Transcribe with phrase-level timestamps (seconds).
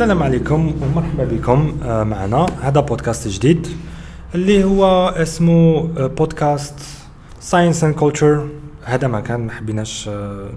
[0.00, 2.46] السلام عليكم ومرحبا بكم آه، معنا.
[2.62, 3.68] هذا بودكاست جديد
[4.34, 6.74] اللي هو اسمه آه، بودكاست
[7.40, 8.48] ساينس اند كولتشر
[8.84, 10.50] هذا ما كان ما حبيناش آه،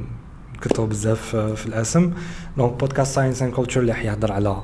[0.55, 2.11] نكتروا بزاف في الأسم.
[2.57, 4.57] دونك بودكاست ساينس اند كولتشر اللي حيهضر على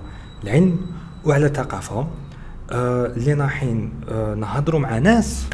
[0.43, 0.77] العلم
[1.25, 2.07] وعلى الثقافة.
[2.71, 3.91] اللي رايحين
[4.37, 5.45] نهضروا مع ناس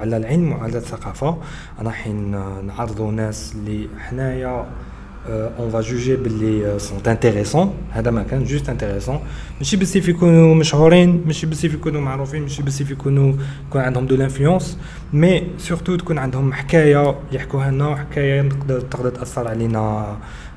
[0.00, 1.38] على العلم وعلى الثقافة
[1.82, 2.30] رايحين
[2.66, 4.66] نعرضوا ناس اللي حنايا
[5.28, 9.20] اون فا جوجي باللي سون انتريسون هذا ما كان جوست انتريسون
[9.58, 13.32] ماشي بزاف يكونوا مشهورين ماشي بزاف يكونوا معروفين ماشي بزاف يكونوا
[13.68, 14.78] يكون عندهم دو لانفلونس
[15.12, 20.16] مي سورتو تكون عندهم حكايه يحكوها لنا حكايه تقدر تقدر تاثر علينا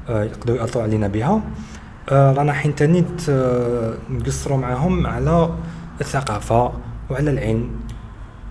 [0.10, 1.42] يقدروا ياثروا علينا بها
[2.12, 3.04] رانا حين تاني
[4.10, 5.50] نقصروا معاهم على
[6.02, 6.72] الثقافه
[7.10, 7.70] وعلى العلم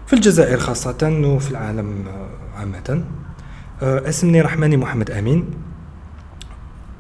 [0.07, 2.05] في الجزائر خاصه وفي العالم
[2.57, 3.05] عامه
[3.83, 5.45] اسمي رحماني محمد امين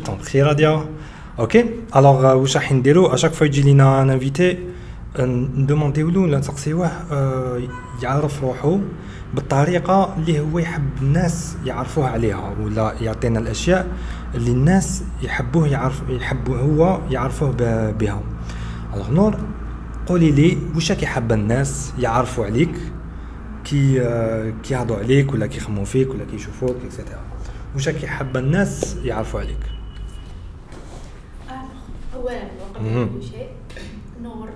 [0.00, 0.84] prie, Radia.
[1.38, 1.56] Ok.
[1.92, 4.58] Alors, euh, واش راح نديرو chaque fois يجي لينا ان انفيتي
[5.18, 6.90] ندومونديو له ولا نسقسيوه
[8.02, 8.78] يعرف روحه
[9.34, 13.86] بالطريقة اللي هو يحب الناس يعرفوه عليها ولا يعطينا الأشياء
[14.34, 17.50] اللي الناس يحبوه يعرف يحبوه هو يعرفوه
[17.90, 18.22] بها
[18.94, 19.38] الوغ نور
[20.06, 22.74] قولي لي واش راكي حابه الناس يعرفوا عليك
[23.64, 27.20] كي آه، كي يهضوا عليك ولا كي يخموا فيك ولا كي يشوفوك اكسيتيرا
[27.74, 29.73] واش راكي حابه الناس يعرفوا عليك
[32.23, 33.13] أولا وقبل Mhm.
[33.21, 33.49] كل شيء
[34.23, 34.49] نور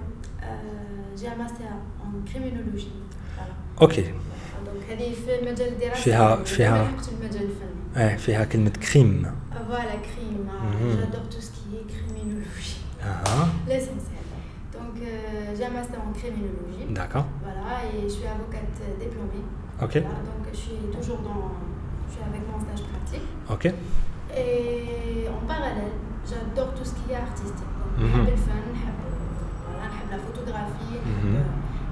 [0.44, 1.66] آه، جاء ماستر
[2.03, 2.91] en criminologie.
[3.38, 3.81] Voilà.
[3.81, 8.03] اوكي Donc هذه في مجال الدراسة فيها- يعني فيها- ما لحقتش المجال الفني.
[8.03, 10.46] اه فيها كلمه كريم Voilà, crime.
[10.50, 10.97] Mhm.
[11.00, 12.80] J'adore tout ce qui est criminologie.
[13.03, 14.24] اها L'essentiel.
[14.74, 16.94] Donc euh, j'ai un master en criminologie.
[16.94, 19.44] داكا Voilà, et je suis avocate euh, diplômée.
[19.81, 21.44] اوكي Voilà, donc je suis toujours dans.
[22.08, 23.28] Je suis avec mon stage pratique.
[23.52, 23.72] اوكي
[24.36, 25.94] Et en parallèle,
[26.30, 27.72] j'adore tout ce qui est artistique.
[27.81, 28.06] Donc, Mhm.
[28.06, 28.96] نحب الفن, نحب
[29.66, 30.96] voilà, نحب la photographie.
[31.06, 31.44] نحب- Mhm.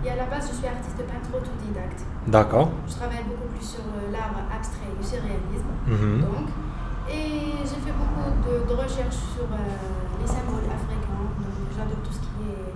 [0.05, 2.01] Et à la base, je suis artiste peintre autodidacte.
[2.27, 5.71] داكا Je travaille beaucoup plus sur euh, l'art abstrait et le surréalisme.
[5.93, 6.21] Mhm.
[6.27, 6.47] Donc,
[7.17, 7.27] et
[7.69, 11.25] j'ai fait beaucoup de, de recherches sur euh, les symboles africains.
[11.43, 12.69] Donc, j'adore tout ce qui est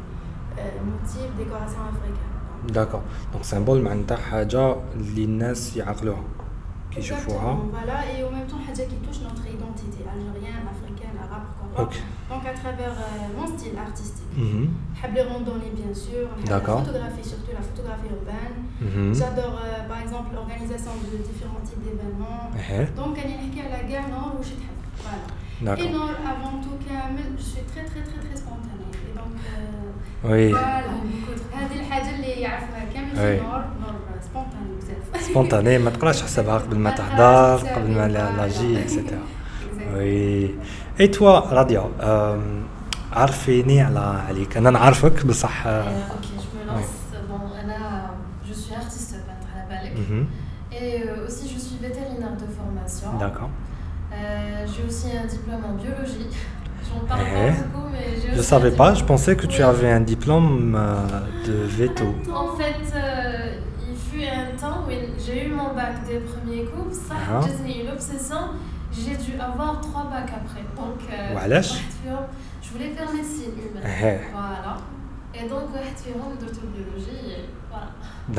[0.61, 2.31] euh, motif, décoration africaine.
[2.63, 3.01] Donc, داكا
[3.33, 6.23] دونك سيمبول معناتها حاجه اللي الناس يعقلوها
[6.91, 10.61] كي يشوفوها Exactement, Voilà, et en même temps, حاجة qui touche notre identité algérienne,
[11.69, 11.83] africaine, arabe, pourquoi pas.
[11.83, 11.95] Ok.
[12.31, 14.33] Donc, à travers euh, mon style artistique.
[14.37, 14.65] Mhm.
[14.95, 16.23] نحب les randonnées, bien sûr.
[16.37, 16.79] نحب La D'accord.
[16.85, 18.55] photographie, surtout la photographie urbaine.
[18.85, 19.13] Mhm.
[19.19, 22.45] J'adore, euh, par exemple, l'organisation de différents types d'événements.
[22.69, 24.77] ايه Donc, أنا نحكي على كاع نور واش تحب.
[25.05, 25.27] Voilà.
[25.61, 28.91] Et داكا نور, avant tout, كامل, je suis très, très, très, très spontanée.
[29.07, 31.55] Et donc, euh, وي voilà.
[31.55, 33.17] هذه الحاجة اللي يعرفوها كامل Oui.
[33.39, 35.21] في نور, نور سبونتاني بزاف.
[35.27, 39.19] سبونتاني ما تقراش حسابها قبل ما تحضر قبل ما لا لا جي اكسيتيرا
[39.93, 40.49] وي
[40.99, 42.63] اي توا راديا أم،
[43.13, 45.81] عرفيني على عليك انا نعرفك بصح Euh, آه،
[46.15, 46.95] ok, je me lance.
[47.29, 47.81] Bon, Anna,
[48.47, 49.93] je suis artiste peintre à la Balek.
[50.09, 50.25] mhm.
[50.71, 53.09] Et euh, aussi, je suis vétérinaire de formation.
[53.23, 53.49] D'accord.
[54.13, 56.29] Euh, j'ai aussi un diplôme en biologie.
[56.87, 58.99] J'en parle Eh, pas beaucoup, mais j'ai Je aussi savais un pas, diplôme.
[59.01, 59.69] je pensais que tu Oui.
[59.73, 60.87] avais un diplôme euh,
[61.47, 62.07] de veto.
[62.45, 62.99] En fait, euh,
[63.89, 64.91] il fut un temps où
[65.25, 66.93] j'ai eu mon bac des premiers coups.
[67.07, 67.39] Ça, Ah.
[67.65, 68.41] j'ai eu l'obsession.
[69.01, 70.63] J'ai dû avoir trois bacs après.
[70.79, 72.27] Donc, euh, وعلاش؟ واحد فيهم-
[72.63, 73.83] je voulais faire médecine humaine.
[74.03, 74.19] Eh.
[74.37, 74.73] Voilà.
[75.37, 77.25] Et donc, واحد فيهم درت biologie.
[77.37, 77.89] et Voilà.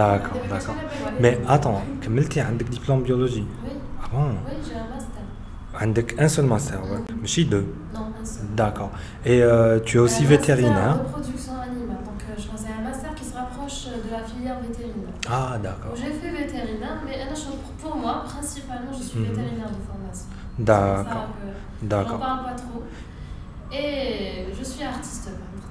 [0.00, 0.80] D'accord, d'accord.
[1.22, 3.70] Mais attends, كملتي عندك دبلوم بيولوجي Oui,
[4.02, 5.22] Ah bon oui, j'ai un master.
[5.74, 7.12] عندك un seul master ouais.
[7.22, 7.64] ماشي deux
[7.94, 8.46] Non, un seul.
[8.56, 8.90] D'accord.
[9.24, 12.02] Et euh, tu es aussi Un master vétérinaire de production animale.
[12.08, 15.14] Donc, euh, je faisais un master qui se rapproche de la filière vétérinaire.
[15.28, 15.94] Ah Donc, d'accord.
[16.00, 19.26] j'ai fait vétérinaire, mais euh, je- pour moi, principalement, je suis Mhm.
[19.28, 19.59] vétérinaire
[20.63, 21.27] D'accord.
[21.81, 22.15] D'accord.
[22.15, 22.83] On parle pas trop.
[23.73, 25.29] Et je suis artiste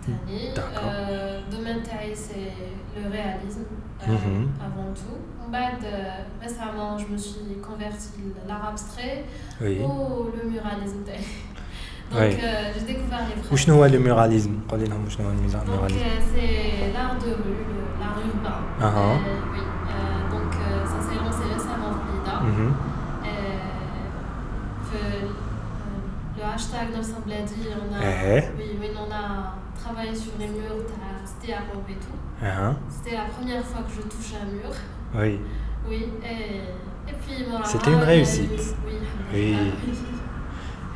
[0.09, 0.55] Martani.
[0.55, 0.91] D'accord.
[0.93, 1.81] Euh, domaine
[2.15, 2.53] c'est
[2.97, 3.65] le réalisme
[4.03, 4.49] euh, mhm.
[4.59, 5.51] avant tout.
[5.51, 6.11] Bad, euh,
[6.41, 9.25] récemment, je me suis convertie l'art abstrait
[9.61, 9.81] oui.
[9.83, 11.05] ou le muralisme.
[12.11, 12.39] Donc, oui.
[12.43, 13.53] euh, j'ai découvert les pratiques.
[13.53, 14.61] Où est le muralisme
[15.95, 17.67] euh, c'est l'art de rue,
[18.01, 18.59] l'art urbain.
[18.81, 19.19] Uh-huh.
[19.53, 19.61] oui.
[19.61, 20.53] Euh, donc,
[20.87, 22.75] ça s'est lancé récemment au Pays mhm.
[26.41, 28.45] le hashtag 900 Bladi, on a, uh-huh.
[28.57, 30.85] oui, oui, on a travaillé sur les murs,
[31.25, 32.17] c'était à robe et tout.
[32.43, 32.75] Uh-huh.
[32.89, 34.73] C'était la première fois que je touche un mur.
[35.15, 35.41] Oui.
[35.89, 38.51] Oui, et, et puis C'était une réussite.
[38.51, 38.95] Eu, oui.
[39.33, 39.57] oui.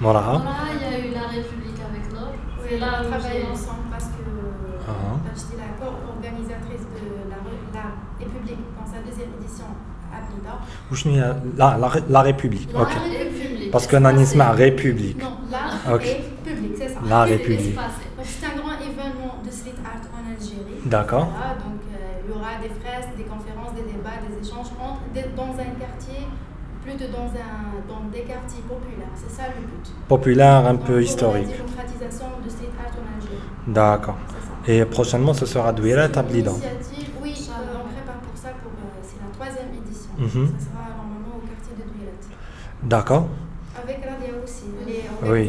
[0.00, 2.28] Il y a eu la République avec nous
[2.62, 5.36] Oui, là, on travaillait ensemble parce que uh-huh.
[5.36, 7.36] j'étais la co-organisatrice de la,
[7.80, 7.86] la
[8.18, 9.66] République dans sa deuxième édition
[10.12, 10.58] à Blida.
[10.90, 12.84] Où je euh, la, la, la République, la.
[12.84, 13.33] République.
[13.74, 15.20] Parce qu'on a un République.
[15.20, 16.22] Non, l'art okay.
[16.78, 17.00] c'est ça.
[17.08, 17.26] L'art.
[17.26, 20.78] C'est un grand événement de street art en Algérie.
[20.86, 21.24] D'accord.
[21.24, 25.00] Donc euh, il y aura des fresques, des conférences, des débats, des échanges entre,
[25.34, 26.22] dans un quartier,
[26.84, 29.08] plutôt dans, un, dans des quartiers populaires.
[29.16, 29.90] C'est ça le but.
[30.06, 31.48] Populaire, un peu historique.
[33.66, 34.18] D'accord.
[34.68, 36.52] Et prochainement, ce sera Douira Tablidan.
[37.20, 40.10] Oui, euh, on prépare pour ça, euh, c'est la troisième édition.
[40.16, 40.46] Mm -hmm.
[40.46, 42.12] Ça sera normalement au quartier de Douira.
[42.84, 43.26] D'accord.
[45.24, 45.48] Moi.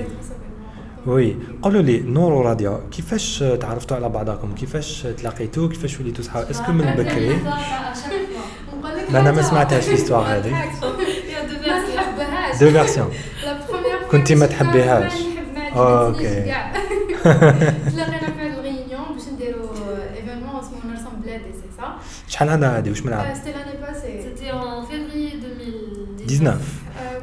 [1.07, 6.71] وي قولوا لي نور وراديا كيفاش تعرفتوا على بعضكم؟ كيفاش تلاقيتوا كيفاش وليتوا صحاب؟ اسكو
[6.71, 7.35] من بكري؟
[9.09, 9.41] ما أنا ما.
[9.41, 10.55] سمعتهاش الهيستوار هذه.
[12.61, 13.09] دو فيرسيون
[14.11, 15.13] كنتي ما تحبيهاش.
[15.75, 16.19] أوكي.
[16.19, 18.55] تلاقينا في هاد
[19.13, 19.69] باش نديرو
[20.15, 21.95] ايفينمون اسمه نرسم بلادي سي سا
[22.27, 24.35] شحال هذا هذه؟ واش من عام؟ سيتي لاني باسي
[24.89, 25.45] février
[26.27, 26.84] 2019.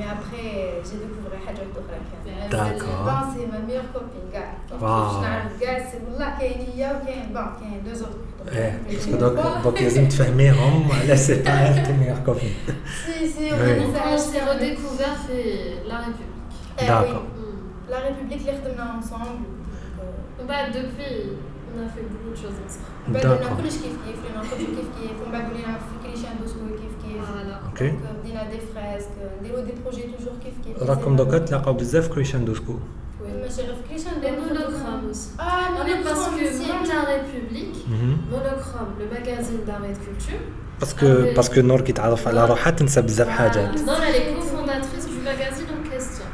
[0.00, 0.48] mais après,
[0.86, 2.50] j'ai découvert حاجات أخرى كان.
[2.50, 3.04] D'accord.
[3.08, 4.52] Bon, c'est ma meilleure copine كاع.
[4.70, 4.82] Wow.
[4.82, 8.16] باش نعرف كاع سي والله كاين هي وكاين بون كاين دو زوت.
[8.52, 12.54] ايه باسكو دوك دوك لازم تفهميهم على سي تا تي ميغ كوبين
[13.06, 13.70] Si, si, on Oui.
[13.70, 16.42] a Donc, ça quand on s'est redécouvert, c'est la République.
[16.82, 17.24] Eh D'accord.
[17.26, 17.42] oui.
[17.42, 17.90] Mm.
[17.92, 19.44] La République اللي خدمنا ensemble.
[20.38, 21.16] donc, Bah, depuis,
[21.72, 22.90] on a fait beaucoup de choses ensemble.
[23.06, 23.62] euh, بدينا D'accord.
[23.62, 26.79] كلش كيف كيف لينا نخرجوا كيف كيف ومن بعد ولينا في كريشان دوسكو كيف كيف.
[26.79, 26.79] Voilà.
[27.68, 29.08] اوكي Donc, euh, بدينا دي فريسك
[29.40, 30.82] نديرو دي بروجي توجور كيف كيف.
[30.90, 32.74] راكم دوكا تلاقاو بزاف كريشان دوسكو
[33.42, 35.28] ماشي غير في كريشان Les monochromes aussi.
[35.38, 35.42] Ah,
[35.74, 36.66] Non, mais parce que aussi.
[36.72, 37.76] Mondial République,
[38.32, 40.40] Monochrome, le magazine d'art et de culture,
[40.80, 45.18] باسكو باسكو نور كي تعرف على روحها تنسى بزاف حاجات Non, elle est cofondatrice du
[45.30, 46.24] magazine en question.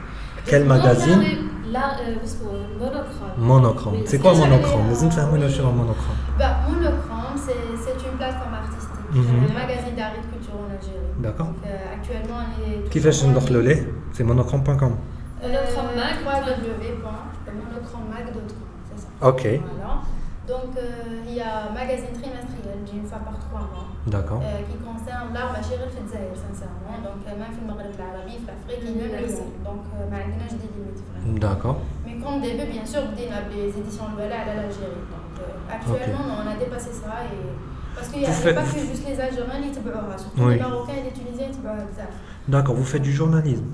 [0.46, 3.38] Quel Et magazine Mondial Ré- La, euh, parce que, euh, monochrome.
[3.38, 8.16] مونوكروم Oui, سي كوا c'est- مونوكروم لازم تفهمونا شنو مونوكروم Bah, Monochrome, c'est c'est une
[8.20, 9.47] plateforme artistique, Mhm.
[9.47, 11.13] le magazine d'art et culture en Algérie.
[11.19, 11.51] D'accord.
[11.65, 12.89] Euh, actuellement, on est.
[12.89, 14.97] Qui fait ce le lait C'est monochrome.com.
[15.43, 18.41] Euh, Monochrome.mac, www.monochrome.mac.com,
[18.89, 19.07] c'est ça.
[19.21, 19.41] Ok.
[19.43, 20.01] Voilà.
[20.47, 23.87] Donc, euh, il y a un magazine trimestriel d'une fois par trois mois.
[24.07, 24.39] D'accord.
[24.39, 26.95] qui concerne l'art Bachir El Fedzaïr, sincèrement.
[27.03, 29.27] Donc, même dans le Maghreb l'Arabie, l'Afrique, il y a le
[29.63, 31.03] Donc, Magnage des limites.
[31.39, 31.79] D'accord.
[32.05, 35.03] Mais comme début, bien sûr, on a les éditions Louala à l'Algérie.
[35.11, 35.35] Donc,
[35.69, 37.51] actuellement, on a dépassé ça et.
[37.96, 39.70] Parce qu'il n'y a, Vous il y a faites- pas que juste les Algériens, les
[39.76, 40.16] Tibouara.
[40.18, 40.54] Surtout Oui.
[40.54, 42.12] les Marocains et les Tunisiens, ils Tibouara bzaf.
[42.48, 43.68] داكور vous faites du journalisme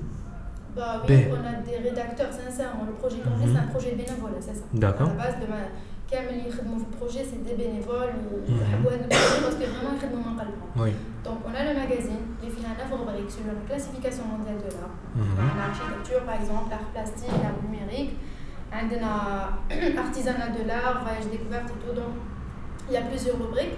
[0.77, 1.21] Bah oui, Ben.
[1.37, 2.85] on a des rédacteurs, sincèrement.
[2.91, 3.53] Le projet qu'on fait, Mhm.
[3.53, 4.65] c'est un projet bénévole, c'est ça.
[4.83, 5.09] D'accord.
[5.11, 5.59] À la base de ma.
[6.11, 8.51] كامل اللي يخدموا في البروجي سي دي بينيفول Mhm.
[8.59, 10.93] ويحبوا هذا البروجي باسكو فريمون يخدموا من قلبهم وي
[11.25, 14.95] دونك on a le magazine اللي فيها 9 rubriques sur la classification mondiale de l'art
[15.15, 15.57] Mhm.
[15.59, 18.13] l'architecture par exemple l'art plastique l'art numérique
[18.73, 19.11] عندنا
[20.03, 22.13] artisanat de l'art voyage découverte et tout donc
[22.87, 23.77] il y a plusieurs rubriques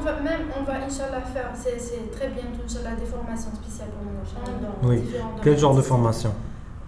[0.00, 3.88] on va même, on va Inch'Allah faire, c'est très bien bientôt Inch'Allah, des formations spéciales
[3.90, 4.16] pour nous.
[4.62, 5.02] Dans oui,
[5.42, 6.32] quel genre de formation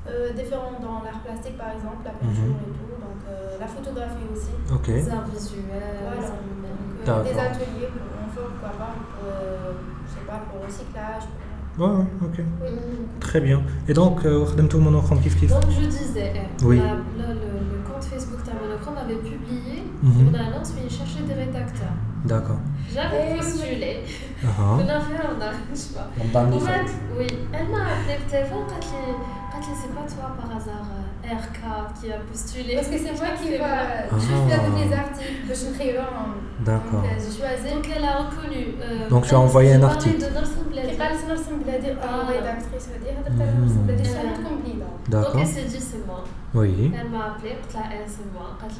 [0.09, 2.65] euh, Différents dans l'art plastique par exemple, la peinture mhm.
[2.65, 4.95] et tout, donc euh, la photographie aussi, okay.
[4.95, 5.63] les arts visuels,
[7.09, 9.73] euh, des ateliers pour forme, quoi, pour, euh,
[10.07, 12.45] je sais pas, pour le recyclage, pour Ouais, ok.
[13.21, 13.63] Très bien.
[13.89, 15.51] Et donc, euh, tout le monde en kif kif.
[15.51, 16.79] Donc, je disais, eh, oui.
[16.79, 19.62] la, le, compte Facebook Tamanochrome avait publié
[20.03, 21.95] pour l'annonce, je chercher des rédacteurs.
[22.25, 22.59] D'accord.
[22.93, 24.05] J'avais eh postulé.
[24.43, 26.57] On a fait un arrangement.
[26.57, 27.27] En fait, oui.
[27.53, 32.13] Elle m'a appelé au téléphone quand elle c'est pas toi par hasard euh, RK qui
[32.13, 32.75] a postulé?
[32.75, 34.09] Parce que c'est moi qui va.
[34.11, 34.61] Je fais ah.
[34.61, 35.97] avec les articles que euh, je crée
[36.65, 37.05] D'accord.
[37.05, 37.75] J'ai choisi.
[37.75, 38.75] Donc elle a reconnu.
[38.81, 40.19] Euh, donc tu as envoyé un article.
[40.21, 42.89] C'est pas le Narsim Bladi en rédactrice.
[42.89, 43.53] Mhm.
[45.09, 45.33] D'accord.
[45.33, 46.25] Donc elle s'est dit c'est moi.
[46.55, 46.93] Oui.
[46.95, 48.59] Elle m'a appelé, elle, c'est moi.
[48.63, 48.71] Elle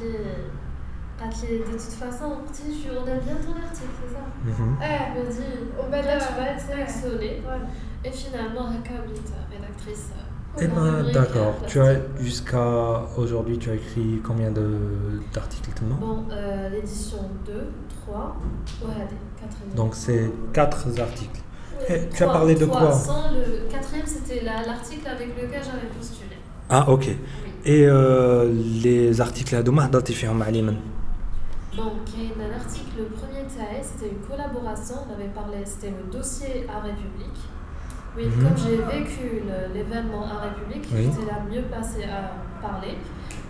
[1.23, 4.51] ah, qui est de toute façon, tu, on aime bien ton article, c'est ça mm
[4.51, 4.73] -hmm.
[4.83, 7.41] Eh, me dit, au bas là, tu vas être sélectionné.
[8.03, 10.09] Et finalement, Hakabit, rédactrice.
[10.11, 11.53] Euh, eh ben, d'accord.
[11.67, 17.71] Tu as jusqu'à aujourd'hui, tu as écrit combien d'articles tout le Bon, euh, l'édition 2,
[18.05, 18.35] 3,
[18.85, 19.07] ouais,
[19.39, 21.41] 4 Donc c'est 4 articles.
[21.79, 22.91] Oui, 3, tu as parlé 3, de quoi?
[22.91, 26.35] sans Le quatrième, c'était l'article la, avec lequel j'avais postulé.
[26.69, 27.05] Ah, ok.
[27.07, 27.15] Oui.
[27.65, 28.51] Et euh,
[28.83, 30.33] les articles à Douma, tu fais un
[31.75, 35.57] donc, il y a un article, le premier TAE, c'était une collaboration, on avait parlé,
[35.65, 37.41] c'était le dossier à République.
[38.15, 38.43] Oui, Mhm.
[38.43, 39.41] comme j'ai vécu
[39.73, 41.09] l'événement à République, Oui.
[41.11, 42.97] j'étais la mieux placée à parler.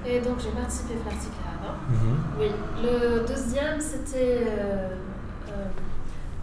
[0.05, 2.17] Et donc, j'ai participé à l'article là Mhm.
[2.39, 2.51] Oui,
[2.81, 4.39] le deuxième, c'était.
[4.47, 4.95] euh,
[5.51, 5.65] euh,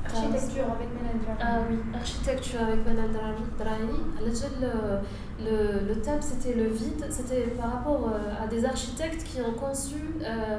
[0.04, 4.00] architecture avec Ménage Ah oui, architecture avec Drani.
[4.20, 7.04] Le, le, le thème, c'était le vide.
[7.10, 9.96] C'était par rapport euh, à des architectes qui ont conçu.
[10.22, 10.58] euh,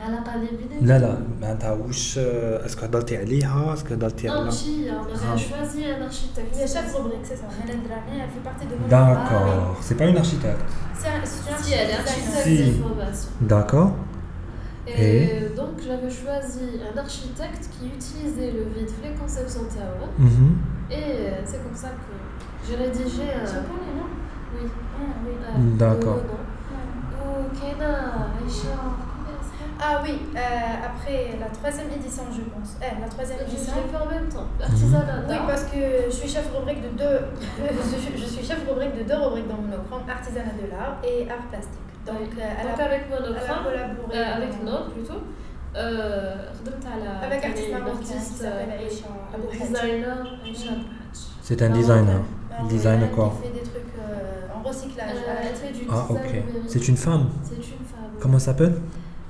[0.00, 0.86] علاقة اللي بيني.
[0.86, 5.32] لا لا معناتها واش اسكو هضرتي عليها اسكو هضرتي Non, على si, on Ah.
[5.32, 6.56] avait choisi un architecte.
[6.56, 9.76] هي شاف روبريك سي سا Ménage Drani elle fait partie de mon D'accord.
[9.86, 10.64] C'est pas une architecte.
[11.00, 12.70] C'est un- c'est une Si, elle est architecte architecte Si.
[12.72, 13.30] d'information.
[13.52, 13.90] D'accord.
[14.86, 20.18] Et, Et donc j'avais choisi un architecte qui utilisait le vide pour les conceptions théoriques.
[20.28, 20.48] Mhm.
[20.98, 22.12] Et euh, c'est comme ça que
[22.64, 23.46] j'ai rédigé un.
[23.56, 24.08] japonais non
[24.54, 24.64] Oui.
[25.00, 26.20] ah oui euh, D'accord.
[26.22, 26.42] le nom.
[27.26, 27.92] Ou Kena,
[28.38, 28.76] Aïcha.
[29.81, 30.39] ah oui, euh,
[30.83, 32.75] après la troisième édition, je pense.
[32.83, 33.71] Eh, la troisième édition.
[33.71, 34.59] Je l'ai fait en même temps, mhm.
[34.59, 35.23] l'artisanat.
[35.29, 37.19] Oui, parce que je suis chef rubrique de deux.
[38.17, 41.79] je suis chef rubrique de deux rubriques dans monochrome, artisanat de l'art et art plastique.
[42.05, 45.21] Donc, euh, elle avec monochrome, collaboré euh, avec Nord plutôt.
[45.75, 46.35] Euh,
[47.23, 48.65] avec artisanat artiste, euh,
[49.53, 50.39] designer,
[51.41, 52.21] C'est un designer.
[52.51, 53.93] Ah, designer quoi Elle fait des trucs
[54.53, 55.15] en recyclage.
[55.41, 56.43] elle fait du ah, ok.
[56.67, 58.11] C'est une femme C'est une femme.
[58.19, 58.73] Comment s'appelle?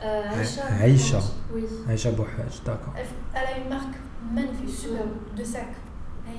[0.04, 0.62] Euh, Aïcha.
[0.82, 1.20] Aïcha.
[1.54, 1.66] Oui.
[1.88, 2.94] Aïcha Bouhaj, d'accord.
[2.96, 3.96] Elle a une marque
[4.34, 5.04] magnifique Super.
[5.36, 5.68] de sac.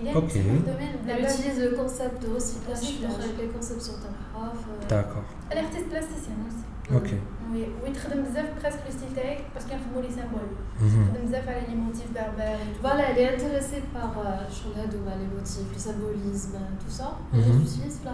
[0.02, 4.88] Elle Elle utilise le concept de recyclage pour les conceptions de euh.
[4.88, 5.24] D'accord.
[5.50, 6.96] Elle est artiste plasticienne aussi.
[6.96, 7.14] Ok.
[7.52, 10.54] Oui, oui, très bien, presque le style tech parce qu'elle fait les symboles.
[10.80, 11.08] Mhm.
[11.10, 12.80] Très bien, elle est les motifs berbères et tout.
[12.80, 14.46] Voilà, elle est intéressée par euh,
[14.86, 17.18] les motifs, le symbolisme, tout ça.
[17.32, 17.40] Mhm.
[17.42, 18.12] Elle utilise la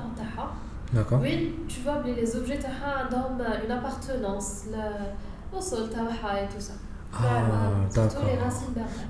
[0.93, 1.21] D'accord.
[1.21, 4.65] Oui, tu vois, les objets ont une appartenance.
[7.19, 7.43] Ah.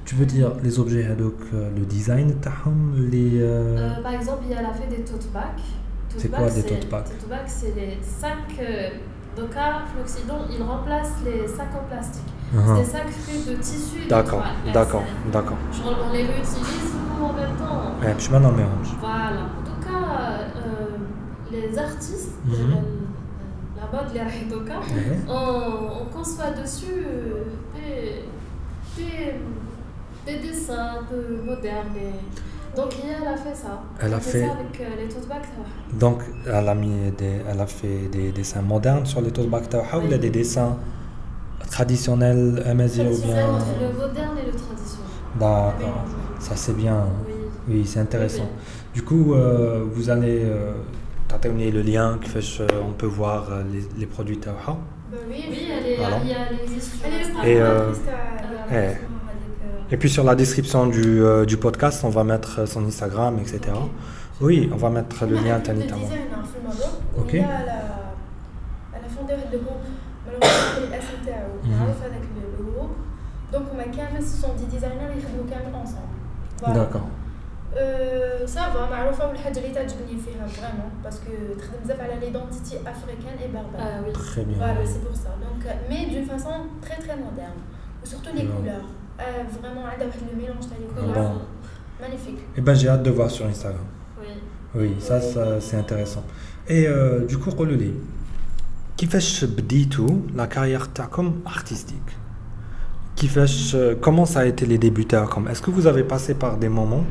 [0.05, 2.37] Tu veux dire les objets, donc, euh, le design,
[3.11, 3.41] les...
[3.41, 5.43] Euh, euh, par exemple, il y a la fête des tote bags.
[6.17, 7.05] C'est quoi des tote bags
[7.47, 8.61] c'est les sacs...
[8.61, 8.91] Euh,
[9.37, 12.23] donc à l'Occident, ils remplacent les sacs en plastique.
[12.55, 12.77] Uh -huh.
[12.77, 14.09] C'est des sacs faits de tissu.
[14.09, 15.59] D'accord, d'accord, d'accord.
[15.73, 18.01] Genre on les réutilise en même temps.
[18.01, 18.97] Ouais, puis maintenant on mélange.
[19.01, 19.43] Voilà.
[19.59, 20.07] En tout cas,
[21.51, 22.35] les artistes...
[22.47, 23.06] Mhm
[23.93, 24.75] arabe, les rahitouka,
[25.29, 28.21] on, conçoit dessus euh,
[28.97, 29.35] des,
[30.27, 31.01] des, dessins
[31.45, 31.87] modernes.
[32.75, 33.83] Donc hier, elle a fait ça.
[34.01, 35.43] Elle, a fait, ça avec euh, les totebags.
[35.95, 39.65] Donc, elle a, mis des, elle a fait des dessins modernes sur les tote bags
[39.73, 40.05] oui.
[40.05, 40.77] ou des dessins
[41.71, 43.55] traditionnels, amazigh ou bien...
[43.55, 45.07] entre le moderne et le traditionnel.
[45.39, 46.05] D'accord,
[46.39, 47.05] ça c'est bien.
[47.69, 48.49] Oui, c'est intéressant.
[48.95, 50.45] Du coup, euh, vous allez...
[51.36, 54.78] تعطيوني le lien كيفاش euh, on peut voir euh, les, les produits تاعها.
[55.12, 56.18] Bah oui, Oui, elle est, Voilà.
[56.24, 57.12] il y a les histoires.
[57.12, 58.76] Elle est le Et, euh, cofondatrice تاع- eh.
[58.76, 62.66] avec, euh, Et puis sur la description du, euh, du podcast, on va mettre euh,
[62.74, 63.54] son Instagram, etc.
[64.48, 66.08] Oui, on va mettre le lien عندها تاني groupe de تاعها.
[66.10, 67.34] design في المغرب Ok.
[67.34, 67.72] وهي على
[68.94, 69.78] على فوندي واحد الجروب
[70.26, 71.68] مالوغوزمون الاسم تاعو Mhm.
[71.80, 72.90] معروف هذاك الجروب
[73.54, 75.46] دونك هما كامل سون دي ديزاينر يخدموا
[78.46, 78.50] كامل اونصومبل D'accord.
[78.50, 81.26] سافا معروفه والحاجه اللي تعجبني فيها فريمون باسكو
[81.60, 84.14] تخدم بزاف على ليدونتيتي افريكان اي بربر Ah oui.
[84.14, 84.58] Très bien.
[84.58, 85.32] Voilà, c'est pour ça.
[85.46, 86.54] Donc, euh, mais d'une façon
[86.86, 87.60] très très moderne.
[88.04, 88.54] Et surtout les Ouais.
[88.56, 88.88] couleurs.
[89.20, 89.24] Euh,
[89.60, 91.34] vraiment, elle a le mélange t'as les Ah couleurs.
[91.34, 91.42] bon.
[92.04, 92.40] Magnifique.
[92.58, 93.88] Eh ben j'ai hâte de voir sur Instagram.
[94.22, 94.32] Oui.
[94.80, 96.24] Oui, ça, ça c'est intéressant.
[96.76, 97.94] Et euh, du coup, قولوا لي
[98.98, 102.12] كيفاش بديتوا لا كارير تاعكم artistique
[103.16, 106.70] كيفاش comment ça a été les débuts تاعكم Est-ce que vous avez passé par des
[106.70, 107.06] moments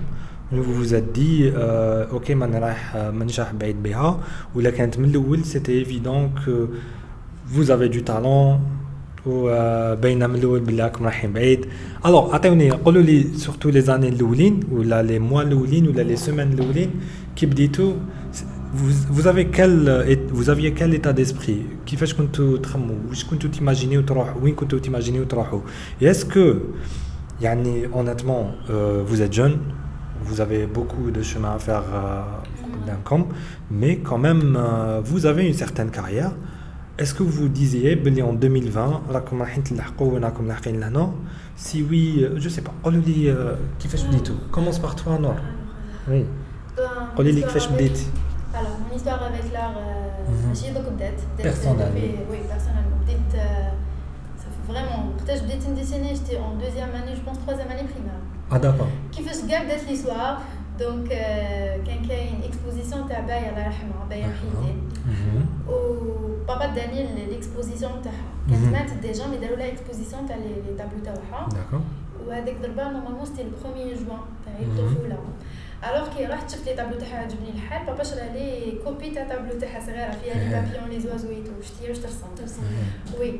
[0.52, 4.20] vous vous êtes dit euh, ok ما راح مانيش راح بعيد بها
[4.54, 6.68] ولا كانت من الاول c'était évident que
[7.54, 8.60] vous avez du talent
[9.26, 11.66] وباينه من الاول بلي راكم رايحين بعيد
[12.06, 16.52] الوغ عطيوني قولوا لي سورتو لي زاني الاولين ولا لي موا الاولين ولا لي سيمين
[16.52, 16.90] الاولين
[17.36, 17.94] كي بديتو
[19.16, 19.74] vous avez quel
[20.38, 25.24] vous aviez quel état d'esprit كيفاش كنتو تخمو واش كنتو تيماجينيو تروحوا وين كنتو تيماجينيو
[25.24, 25.60] تروحوا
[26.02, 26.56] est-ce que
[27.42, 29.58] يعني honnêtement euh, vous êtes jeune
[30.25, 32.21] Vous avez beaucoup de chemin à faire euh,
[33.69, 36.31] mais quand même euh, vous avez une certaine carrière.
[36.97, 39.01] Est-ce que vous disiez en 2020
[41.55, 42.73] si oui euh, je sais pas.
[43.79, 45.35] Qui fait tout commence par toi Nour
[46.09, 46.25] oui.
[48.53, 49.73] alors mon histoire avec l'art
[50.53, 51.85] j'ai beaucoup de personnellement
[52.31, 52.99] oui personnellement.
[54.37, 59.15] Ça fait vraiment peut-être décennie j'étais en deuxième année je pense troisième année primaire d'accord.
[59.15, 60.39] كيفاش قابلت l'histoire
[60.79, 61.09] دونك
[61.85, 64.89] كان كاين اكسبوزيسيون تاع بايا الله يرحمها بايا وحيدين
[65.67, 71.49] وبابا داني ليكسبوزيسيون تاعها كانت ماتت ديجا مي داروا لها اكسبوزيسيون تاع لي تابلو تاعها
[72.27, 75.17] وهذاك ضربه نورمالمون سيتي البروميي جوان تاع الطفوله
[75.83, 79.59] الوغ كي رحت شفت لي تابلو تاعها عجبني الحال بابا شرا لي كوبي تاع تابلو
[79.59, 82.61] تاعها صغيره فيها لي بابيون لي زوازو ايتو شتي واش ترسم
[83.19, 83.39] وي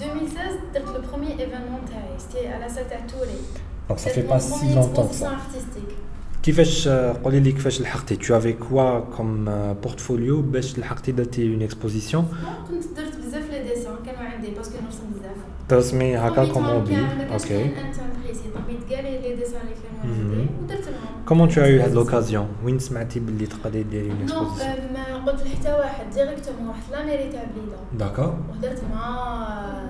[0.00, 3.38] 2016 درت لو بروميي ايفينمون تاعي سيتي على سال تاع توري
[3.88, 5.94] دونك ça fait pas si longtemps que ça artistique
[6.42, 6.88] كيفاش
[7.24, 9.50] قولي لي كيفاش لحقتي tu avais quoi comme
[9.86, 12.16] portfolio باش لحقتي درتي une exposition
[12.68, 15.36] كنت درت بزاف لي ديسان كانوا عندي باسكو نرسم بزاف
[15.68, 16.96] ترسمي هكا كوموبي
[17.32, 17.70] اوكي
[18.54, 20.88] طبيت كاع لي ديسان اللي كانوا عندي ودرت
[21.28, 25.42] كومون tu as eu هاد لوكازيون وين سمعتي باللي تقدري ديري une exposition ما قلت
[25.46, 29.89] لحتى واحد ديريكتومون رحت لاميري تاع بليده داكور وهدرت مع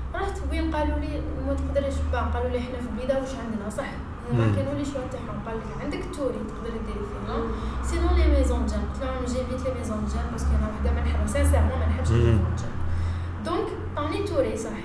[0.15, 3.91] رحت وين قالوا لي ما تقدريش با قالوا لي حنا في البلاد واش عندنا؟ صح.
[4.33, 7.37] ما كانوا لي شوا تاعهم قال لك عندك توري تقدري ديري فيها
[7.83, 11.27] سينو لي ميزون جان قلت لهم جيبيت لي ميزون جان باسكو أنا وحده ما نحب
[11.27, 12.71] سانسيرمون ما نحبش لي ميزون جان
[13.45, 14.79] دونك عطوني توري صح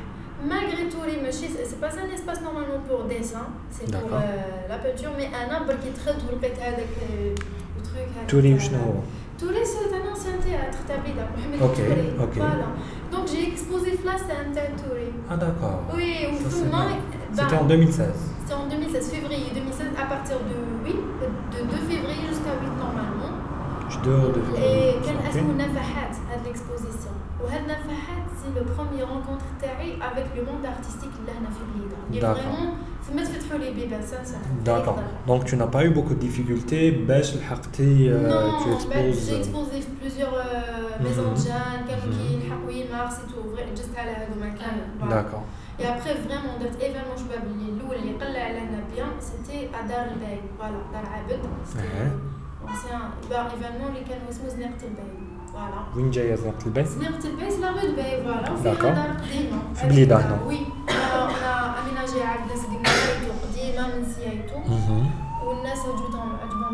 [0.50, 4.10] malgré توري ماشي سي با ان اسباس نورمالمون بور ديسان سي بور
[4.68, 6.88] لا بينتور مي أنا بركي دخلت ولقيت هذاك
[7.76, 8.92] التروك هذاك توري وشنو هو
[9.38, 12.40] Toulouse, c'est un ancien théâtre, Tablida, Mohamed okay, okay.
[12.40, 12.72] Voilà.
[13.12, 15.12] Donc j'ai exposé Flas à un Touré.
[15.28, 15.82] Ah d'accord.
[15.94, 16.86] Oui, au bah,
[17.32, 18.08] C'était en 2016.
[18.40, 20.56] C'était en 2016, février 2016, à partir de.
[20.84, 20.94] Oui,
[24.05, 27.43] Je dehors de Et كان اسمه نفحات هاد l'exposition.
[27.43, 31.97] وهاد نفحات سي لو بروميي رونكونتر تاعي افيك لو موند ارتستيك اللي هنا في بليده.
[32.09, 32.73] اللي فريمون
[33.07, 34.37] فما تفتحوا لي بيبان سانسير.
[34.65, 34.99] D'accord.
[35.27, 39.81] Donc tu n'as pas eu beaucoup de difficultés باش لحقتي Non, tu exposes j'ai exposé
[39.81, 40.35] في plusieurs
[41.03, 45.11] maisons de jeunes, كانوا كيلحقوا مارس et tout, جست على هادوما كامل.
[45.11, 45.43] D'accord.
[45.79, 50.39] Et après, vraiment, درت ايفينمون شباب اللي الاول اللي قلع علينا بيان سيتي دار الباي
[50.59, 51.39] فوالا دار عابد
[52.74, 55.06] سيتي اونسيان ايفينمون اللي كان اسمه زنيقة الباي
[55.52, 58.82] فوالا وين جاية زنقة الباي؟ زنيقة الباي سي لا رو دو باي فوالا وفيها D'accord.
[58.96, 60.38] دار قديمة في بليده هنا.
[60.46, 64.56] وي أنا اميناجي عابد سقنا سيايتو قديمة من سيايتو
[65.46, 66.36] والناس عجبهم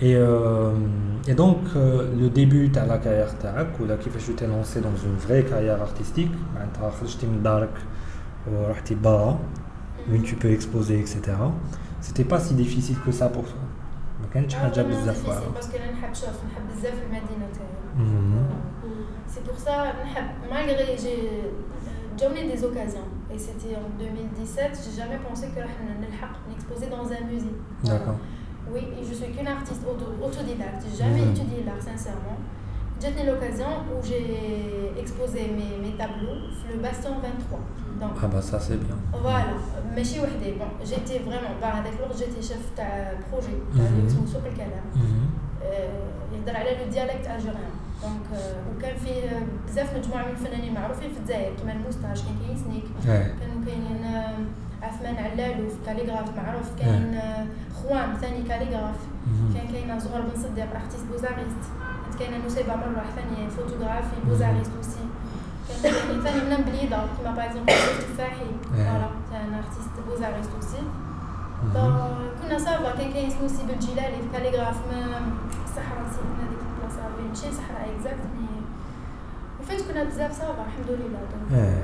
[0.00, 0.72] Et, euh,
[1.28, 4.96] et donc, euh, le début de la carrière تاعك ولا كيفاش tu t'es lancé dans
[5.06, 7.70] une vraie carrière artistique معناتها خرجتي من دارك
[8.52, 9.38] ورحتي برا
[10.10, 11.16] وين tu peux exposer etc.
[12.00, 13.62] C'était pas si difficile que ça pour toi.
[14.22, 15.52] ما كانتش حاجة بزاف واعرة.
[15.54, 18.72] باسكو انا نحب شوف نحب بزاف المدينه تاعي Mhm.
[19.32, 19.76] c'est pour ça
[20.54, 21.20] malgré j'ai
[22.22, 27.22] donné des occasions et c'était en 2017 j'ai jamais pensé que je exposer dans un
[27.30, 28.18] musée d'accord
[28.72, 29.82] oui et je suis qu'une artiste
[30.22, 31.32] autodidacte j'ai jamais mhm.
[31.32, 32.38] étudié l'art sincèrement
[33.00, 36.38] j'ai eu l'occasion où j'ai exposé mes, mes tableaux
[36.72, 37.58] le Bastion 23
[38.00, 38.96] donc, ah bah ça c'est bien.
[39.12, 39.54] Voilà,
[39.94, 44.40] mais chez Wahde, bon, j'étais vraiment, bah, avec l'autre j'étais chef de projet, l'exposition sur
[44.40, 44.82] le calme.
[46.32, 48.42] يهضر على لو ديالكت الجيريان دونك
[48.76, 53.64] وكان فيه بزاف مجموعه من الفنانين معروفين في الجزائر كيما الموستاج كان كاين سنيك كانوا
[53.66, 54.06] كاينين
[54.81, 57.19] عثمان علالوف كاليغراف معروف كاين
[57.75, 58.95] خوان ثاني كاليغراف.
[59.53, 61.63] كان كاين زهر بن صديق أرتيست بوزاريست.
[62.03, 65.05] كانت كاينة نسيبة مروح ثاني فوتوغرافي بوزاريست أوسي.
[65.83, 70.83] كان ثاني من بليدة كيما باغ اكزومبل التفاحي فوالا كان أرتيست بوزاريست أوسي.
[72.41, 75.21] كنا صافا كان كاين سمو سي بالجلالي في كاليغراف ما
[75.65, 78.47] الصحراء نسيت هذيك البلاصة ماشي صحراء اكزاكت مي
[79.59, 81.83] وفات كنا بزاف صافا الحمد لله.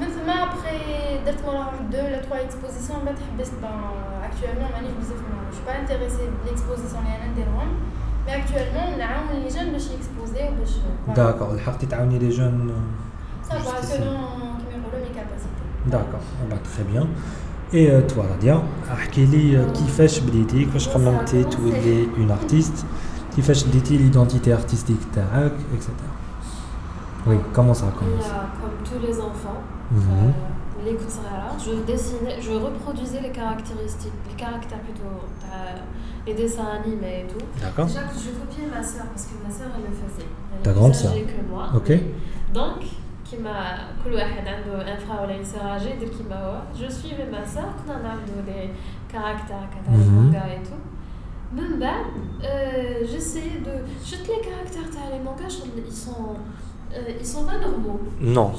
[0.00, 0.78] من ثم ابخي
[1.26, 3.80] درت مورا واحد دو ولا تخوا اكسبوزيسيون من بعد حبست بان
[4.24, 5.18] اكتوالمون مانيش بزاف
[5.52, 7.68] جو با انتريسي بليكسبوزيسيون اللي انا نديرهم
[8.26, 10.70] مي اكتوالمون نعاون لي جون باش يكسبوزيو باش
[11.16, 12.72] داكور لحقتي تعاوني لي جون
[13.48, 14.16] صافا سولون
[14.70, 17.08] كيما يقولوا مي كاباسيتي داكور تري بيان
[17.74, 22.86] اي توا راديا احكي لي كيفاش بديتي كيفاش خممتي تولي اون ارتيست
[23.36, 26.16] كيفاش بديتي ليدونتيتي ارتستيك تاعك اكسيتيرا
[27.27, 28.25] Oui, comment ça commence
[28.61, 30.31] Comme tous les enfants, mm -hmm.
[30.87, 30.91] euh,
[31.65, 35.77] je dessinais, je reproduisais les caractéristiques, les caractères plutôt, euh,
[36.25, 37.45] les dessins animés et tout.
[37.61, 37.85] D'accord.
[37.85, 40.31] Déjà, je copiais ma soeur parce que ma soeur elle le faisait.
[40.63, 41.65] Ta grande soeur que moi.
[41.79, 41.91] Ok.
[42.57, 42.79] Donc,
[43.31, 43.59] qui m'a,
[44.95, 48.15] un frère ou une soeur âgée, dès qu'il m'a je suivais ma soeur, qu'on a
[48.51, 48.65] des
[49.13, 50.25] caractères, mhm.
[50.25, 50.81] manga et tout.
[51.53, 51.99] Même ben,
[52.43, 53.73] euh, j'essayais de.
[54.05, 56.35] Je les caractères, les mangas, ils sont
[56.93, 57.99] euh, ils sont pas normaux.
[58.19, 58.51] Non.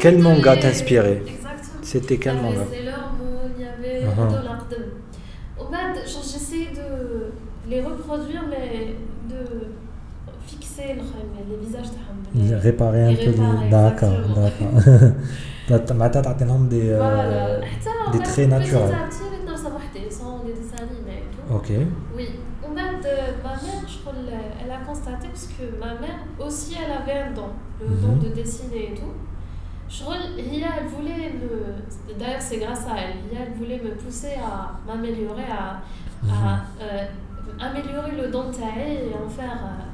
[0.00, 0.60] Quel manga les...
[0.60, 1.82] t'inspirait Exactement.
[1.82, 5.60] C'était quel manga C'est leur mot, il y avait uh -huh.
[5.60, 6.88] Au bas, j'essaie de
[7.70, 8.94] les reproduire, mais
[9.32, 9.40] de
[10.46, 10.96] fixer
[11.48, 13.70] les visages de Réparer un peu les.
[13.70, 14.74] D'accord, d'accord.
[15.68, 15.78] T'as
[16.68, 17.60] des, euh, voilà.
[18.12, 18.94] des traits naturels
[21.50, 21.70] ok
[22.16, 22.28] oui
[22.62, 24.12] on a de ma mère je crois
[24.62, 27.50] elle a constaté parce que ma mère aussi elle avait un don
[27.80, 28.00] le mhm.
[28.00, 29.12] don de dessiner et tout
[29.88, 34.34] je Ria, elle voulait me d'ailleurs c'est grâce à elle Ria, elle voulait me pousser
[34.36, 35.82] à m'améliorer à,
[36.26, 36.60] à mhm.
[36.80, 37.04] euh,
[37.60, 39.92] améliorer le don taille et en faire euh,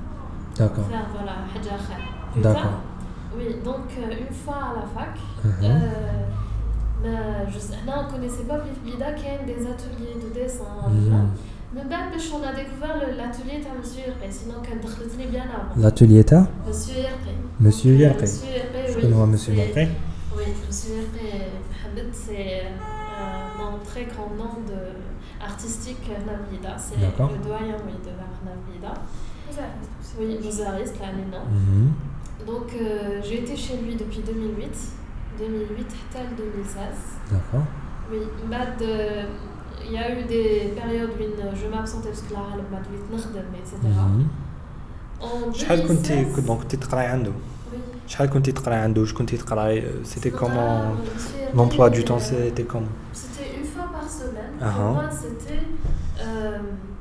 [0.59, 0.87] D'accord.
[0.89, 1.35] Faire, voilà,
[2.43, 2.81] D'accord.
[3.37, 5.17] Oui, donc euh, une fois à la fac,
[5.63, 5.79] euh,
[7.05, 10.65] là on connaissait pas Blida qui a des ateliers de dessin.
[10.89, 11.27] Mm -hmm.
[11.75, 11.97] Mais ben,
[12.35, 15.75] on a découvert l'atelier de Monsieur sinon quand on bien avant.
[15.77, 17.33] L'atelier ta Monsieur Yerpé.
[17.61, 18.27] Monsieur Yerpé,
[18.89, 19.89] Je connais Monsieur Yerpé.
[20.35, 21.29] Oui, Monsieur Yerpé,
[22.13, 24.81] c'est euh, un très grand nom de
[25.45, 26.77] artistique Nablida.
[26.79, 28.95] C'est le doyen oui, de l'art Nablida.
[30.19, 31.45] Oui, Bozariste, là, maintenant.
[31.51, 31.93] Mhm.
[32.47, 34.98] Donc, euh, j'ai été chez lui depuis 2008.
[35.38, 36.78] 2008 tel 2016.
[37.32, 37.66] D'accord.
[38.12, 38.18] Oui,
[38.82, 39.24] euh,
[39.86, 42.80] il y a eu des périodes où je m'absentais parce que là, le m'a
[43.58, 43.78] etc.
[45.54, 47.32] شحال كنتي دونك كنتي تقراي عنده
[48.08, 50.96] شحال كنتي تقراي عنده واش كنتي تقراي c'était comment
[51.56, 55.63] l'emploi du temps c'était comment c'était une fois par semaine pour moi c'était
[56.22, 56.60] euh,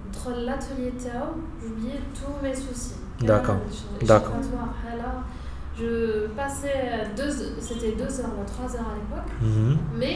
[0.08, 1.28] entre l'atelier Tao,
[1.60, 2.94] j'oubliais tous mes soucis.
[5.79, 9.77] Je passais deux, c'était deux heures ou trois heures à l'époque, mm -hmm.
[9.99, 10.15] mais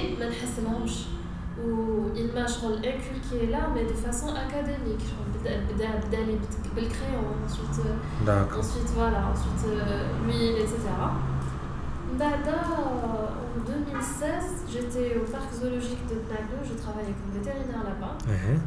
[1.63, 2.45] où il m'a
[2.91, 5.05] inculqué là, mais de façon académique.
[5.43, 6.37] D'aller
[6.75, 7.79] le crayon, ensuite,
[8.59, 9.63] ensuite voilà, ensuite
[10.25, 10.77] l'huile, etc.
[12.19, 18.15] En 2016, j'étais au parc zoologique de Naglo, je travaillais comme vétérinaire là-bas.
[18.27, 18.59] Mm -hmm.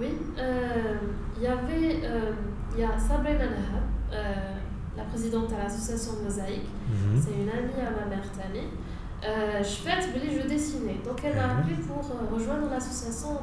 [0.00, 0.94] Oui, euh,
[1.36, 2.32] il y avait euh,
[2.74, 4.54] il y a Sabrina Nahab, euh,
[4.96, 6.68] la présidente à l'association Mosaïque.
[6.88, 7.22] Mhm.
[7.22, 8.66] C'est une amie à ma mère Tani.
[9.24, 11.00] Euh, je fais je dessinais.
[11.04, 11.60] Donc elle m'a mhm.
[11.60, 13.40] appelé pour rejoindre l'association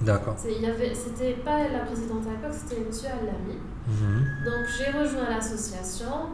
[0.00, 0.34] D'accord.
[0.36, 3.58] C'était pas la présidente à l'époque, c'était Monsieur Alami.
[3.86, 4.26] Mhm.
[4.44, 6.30] Donc j'ai rejoint l'association.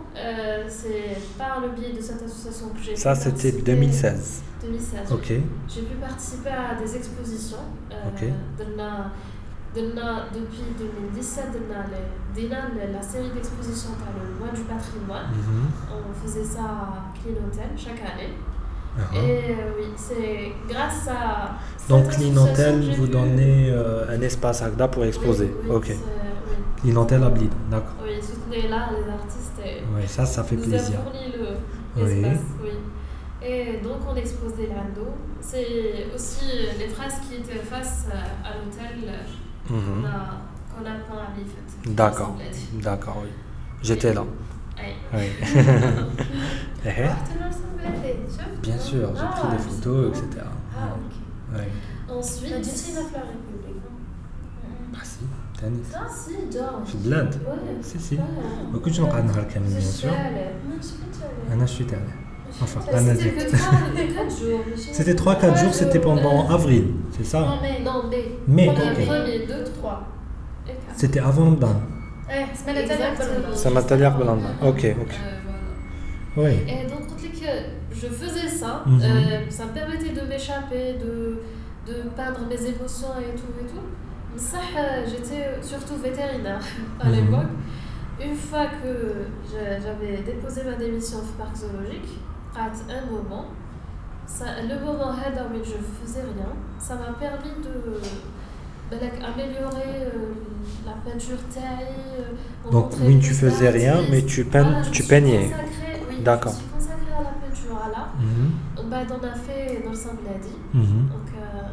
[0.69, 4.43] c'est par le biais de cette association que j'ai Ça, c'était 2016.
[4.63, 5.13] 2016.
[5.13, 5.33] Ok.
[5.69, 7.65] J'ai pu participer à des expositions.
[7.91, 8.29] ok.
[10.35, 15.69] Depuis 2017 on la série d'expositions par le mois du patrimoine mhm.
[15.93, 18.35] on faisait ça à Clinotel chaque année
[18.99, 19.17] uh-huh.
[19.17, 21.57] et euh, oui c'est grâce à
[21.89, 25.97] donc Clinotel vous donnez euh, un espace à Agda pour exposer oui, ok oui.
[26.81, 29.41] Clinotel à Blid d'accord oui soutenez là les artistes
[29.95, 30.99] Oui, ça, ça fait plaisir.
[30.99, 31.33] Nous fourni
[31.97, 32.71] l'espace, oui.
[33.43, 35.15] Et donc on expose des landos.
[35.41, 36.45] C'est aussi
[36.79, 38.07] les phrases qui étaient face
[38.45, 39.11] à l'hôtel
[39.69, 40.05] Mhm.
[41.87, 41.93] qu'on.
[41.93, 42.37] D'accord.
[42.75, 43.29] D'accord, oui.
[43.83, 44.25] J'étais là.
[45.13, 45.21] Oui.
[46.85, 47.11] Eh eh.
[48.63, 50.45] Bien sûr, j'ai pris des photos, etc.
[50.75, 51.59] Ah, ok.
[52.09, 52.63] Ensuite.
[52.63, 53.83] Tu sais la fleur république
[54.93, 55.21] Bah si,
[55.59, 55.87] tennis.
[55.95, 56.33] Ah si.
[56.53, 57.39] Bah, je suis.
[57.83, 58.19] Si, si.
[58.73, 59.27] Beaucoup de gens parlent
[59.77, 60.13] bien sûr
[62.59, 64.61] que 4 jours.
[64.77, 66.85] C'était 3-4 jours, c'était pendant avril,
[67.17, 68.39] c'est ça Non, mais, non, mai.
[68.49, 69.07] Mai, ok.
[69.07, 70.09] Premier, 2, 3.
[70.97, 71.81] C'était avant Ramadan.
[73.55, 74.39] Ça m'a taillé Ramadan.
[74.63, 75.15] Ok, ok.
[76.37, 76.51] Oui.
[76.69, 77.11] Et donc,
[77.93, 79.03] je faisais ça, mm -hmm.
[79.03, 81.15] euh, ça me permettait de m'échapper, de,
[81.89, 83.87] de peindre mes émotions et tout et tout.
[84.37, 84.63] Ça,
[85.11, 86.65] j'étais surtout vétérinaire
[87.01, 87.15] à mhm.
[87.15, 87.53] l'époque.
[88.27, 88.93] Une fois que
[89.85, 92.13] j'avais déposé ma démission au parc zoologique,
[92.57, 93.47] un moment,
[94.27, 98.01] ça, le moment où je ne faisais rien, ça m'a permis de
[98.93, 100.35] améliorer euh,
[100.85, 101.95] la peinture taille.
[102.19, 104.47] Euh, Donc oui, tu faisais rien, mais tu,
[104.93, 105.51] tu peignais.
[106.09, 106.53] Oui, D'accord.
[106.53, 108.09] Je suis consacrée à la peinture à là.
[108.19, 108.51] Mm
[108.91, 110.57] bah, on a fait dans le Sambladi.
[110.75, 111.69] Mm Donc euh,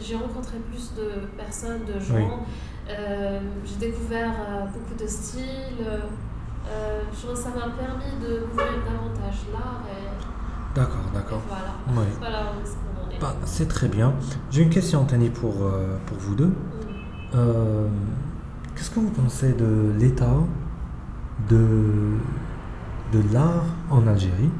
[0.00, 2.40] j'ai rencontré plus de personnes, de gens.
[2.88, 5.86] Euh, j'ai découvert euh, beaucoup de styles.
[6.68, 9.82] Euh, je ça m'a permis de découvrir davantage l'art.
[10.74, 11.42] D'accord, d'accord.
[11.48, 12.52] Voilà.
[13.20, 14.12] Bah, c'est très bien.
[14.50, 15.54] J'ai une question, Tani, pour,
[16.06, 16.52] pour vous deux.
[18.74, 20.36] Qu'est-ce que vous pensez de l'état
[21.48, 22.18] de,
[23.12, 24.50] de l'art en Algérie?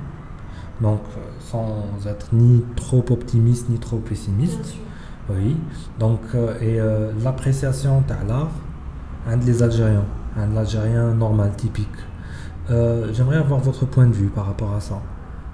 [0.81, 1.03] Donc,
[1.41, 4.75] sans être ni trop optimiste ni trop pessimiste.
[5.29, 5.57] Oui,
[5.99, 8.51] donc, euh, et euh, l'appréciation de l'art,
[9.27, 10.05] un des Algériens,
[10.37, 11.89] un Algérien normal, typique.
[12.71, 15.01] Euh, j'aimerais avoir votre point de vue par rapport à ça.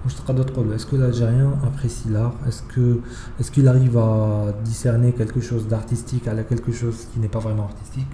[0.07, 2.35] Est-ce que l'Algérien apprécie l'art?
[2.49, 7.65] Est-ce qu'il arrive à discerner quelque chose d'artistique à quelque chose qui n'est pas vraiment
[7.65, 8.11] artistique?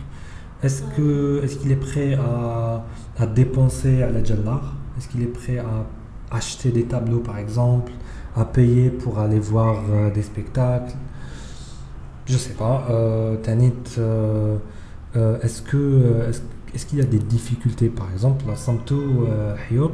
[0.62, 2.84] Est-ce qu'il est, prêt à,
[3.18, 7.92] à dépenser à la l'art Est-ce qu'il est prêt à acheter des tableaux par exemple
[8.36, 10.94] À payer pour aller voir des spectacles?
[12.28, 12.86] Je sais pas.
[12.90, 14.58] Euh, Tanit, euh,
[15.16, 16.30] euh, est-ce que
[16.74, 18.96] est-ce qu'il y a des difficultés Par exemple, la Santo
[19.70, 19.92] Hayot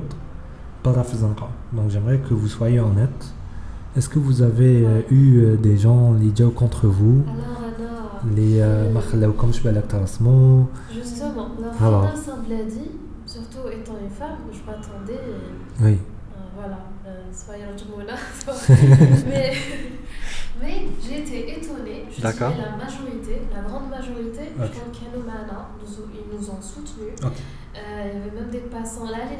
[1.72, 3.34] Donc j'aimerais que vous soyez honnête.
[3.96, 7.22] Est-ce que vous avez eu des gens liés contre vous?
[8.34, 8.62] Les
[9.36, 9.60] comme je
[10.92, 11.48] Justement,
[11.80, 12.10] Alors.
[12.64, 12.90] dit,
[13.26, 15.20] surtout étant une femme, je m'attendais.
[15.80, 15.98] Oui.
[16.56, 16.78] voilà,
[17.32, 17.64] soyez
[18.06, 18.14] là.
[19.28, 19.52] Mais
[20.64, 24.72] mais j'ai été étonnée, je dirais la majorité, la grande majorité, okay.
[24.72, 25.24] je pense nous,
[26.14, 27.14] ils nous ont soutenus.
[27.76, 29.36] Euh, il y avait même des passants là, les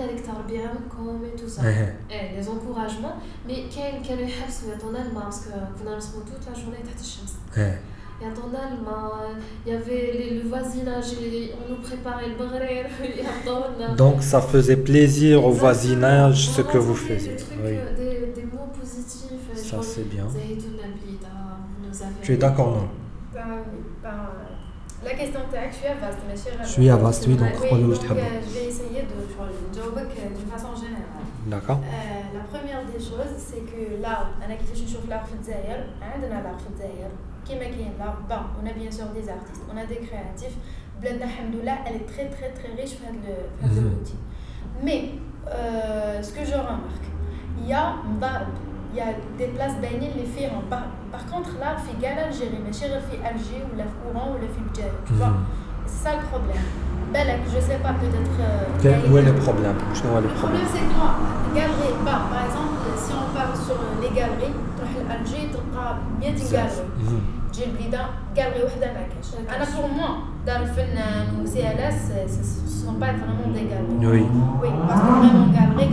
[0.46, 1.62] bien comme et tout ça.
[1.70, 3.16] Et les encouragements.
[3.46, 7.78] Mais quel quel est le parce que nous avons toute la journée à Tachams.
[8.20, 8.48] Il y a ton
[9.66, 11.04] il y avait le voisinage,
[11.66, 13.96] on nous préparait le brrr.
[13.96, 17.37] Donc ça faisait plaisir au voisinage ce que vous faisiez.
[17.64, 17.72] Oui.
[17.96, 18.13] Des,
[18.66, 19.38] positif.
[19.55, 20.27] Ça, c'est bien.
[22.22, 22.88] Tu es d'accord, non?
[23.37, 23.40] Euh,
[25.05, 29.03] la question est Je suis à vaste, oui, donc oui, donc, euh, je vais essayer
[29.03, 31.24] de euh, d'une façon générale.
[31.46, 31.81] D'accord.
[32.33, 37.07] La première des choses, c'est que l'art, je trouve l'art Fidzaïr, on a l'art Fidzaïr,
[37.07, 38.22] hein, qui est l'art,
[38.62, 40.57] on a bien sûr des artistes, on a des créatifs.
[41.00, 43.90] Bladna Hamdoula, elle est très très très riche dans le, dans le.
[44.83, 45.11] Mais
[46.22, 47.05] ce que je remarque,
[47.62, 47.83] il y a
[48.15, 48.47] مضارب
[48.93, 50.62] il y a des places باينين اللي فيهم
[51.13, 54.62] par contre là في كاع الجيري ماشي غير في الجي ولا في اوران ولا في
[54.73, 55.33] بجايه tu vois
[55.91, 56.65] c'est ça le problème
[57.13, 58.38] بالك je sais pas peut-être
[59.12, 61.09] où est le problème شنو هو le problème c'est quoi
[61.55, 67.53] galerie bah, par exemple si on parle sur les galeries تروح لالجي تلقى 100 galerie
[67.53, 68.01] تجي البليده
[68.38, 70.12] galerie وحده ما كاش انا pour moi
[70.45, 72.12] دار الفنان و سي ال اس
[72.65, 74.23] ce sont pas vraiment des galeries oui
[74.62, 75.89] oui parce que vraiment galerie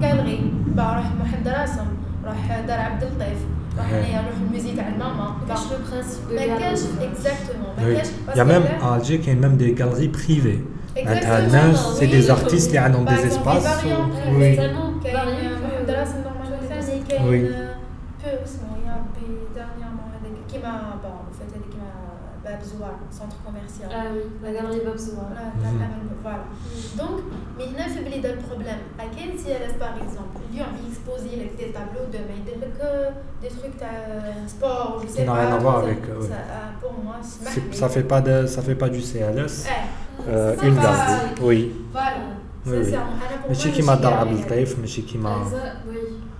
[0.00, 1.86] galerie bah راح محمد راسم
[2.24, 3.38] راح دار عبد اللطيف
[3.78, 8.40] راح نروح الميزي تاع الماما كاش لو برانسيب ما كاش اكزاكتومون ما كاش Il y
[8.40, 10.60] a même à Alger qu'il y a même des galeries privées.
[10.96, 17.02] معناتها الناس سي دي زارتيست اللي عندهم دي اسباس وي كاين محمد راسم نورمالمون ثاني
[17.08, 17.65] كاين
[22.69, 23.89] Zoar, centre commercial.
[23.91, 25.27] Ah oui, la gare des Bob Zoar.
[25.31, 25.49] Voilà.
[25.55, 25.79] Mhm.
[25.79, 26.97] Mhm.
[26.99, 27.15] Donc,
[27.57, 28.81] mais il y a faibli le problème.
[28.99, 32.59] À quel si elle par exemple, lui on va exposer des tableaux de mais des
[33.55, 35.31] trucs de sport, je sais euh, euh, pas.
[35.31, 36.01] Ça n'a rien à voir avec.
[36.81, 37.15] Pour moi,
[37.71, 39.67] ça fait pas de, ça fait pas du CLS.
[40.63, 40.95] Une gare.
[41.41, 41.73] Oui.
[41.91, 42.11] Voilà.
[42.65, 42.93] Oui, oui.
[43.47, 45.37] Mais c'est qui m'a dans Abdelkaif, mais c'est qui m'a.
[45.87, 46.16] Oui.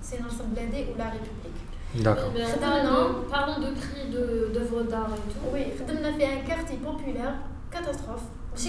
[0.00, 1.68] c'est l'ensemble ou la République.
[1.94, 2.32] D'accord.
[2.36, 5.38] Euh, Parlons de prix d'œuvres d'art et tout.
[5.52, 7.34] Oui, on a fait un quartier populaire,
[7.70, 8.22] catastrophe.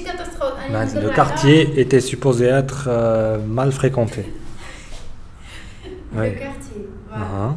[0.03, 0.53] catastrophe.
[0.71, 4.25] Bah, le quartier était supposé être euh, mal fréquenté.
[6.15, 7.23] Le quartier, voilà.
[7.25, 7.55] Uh-huh.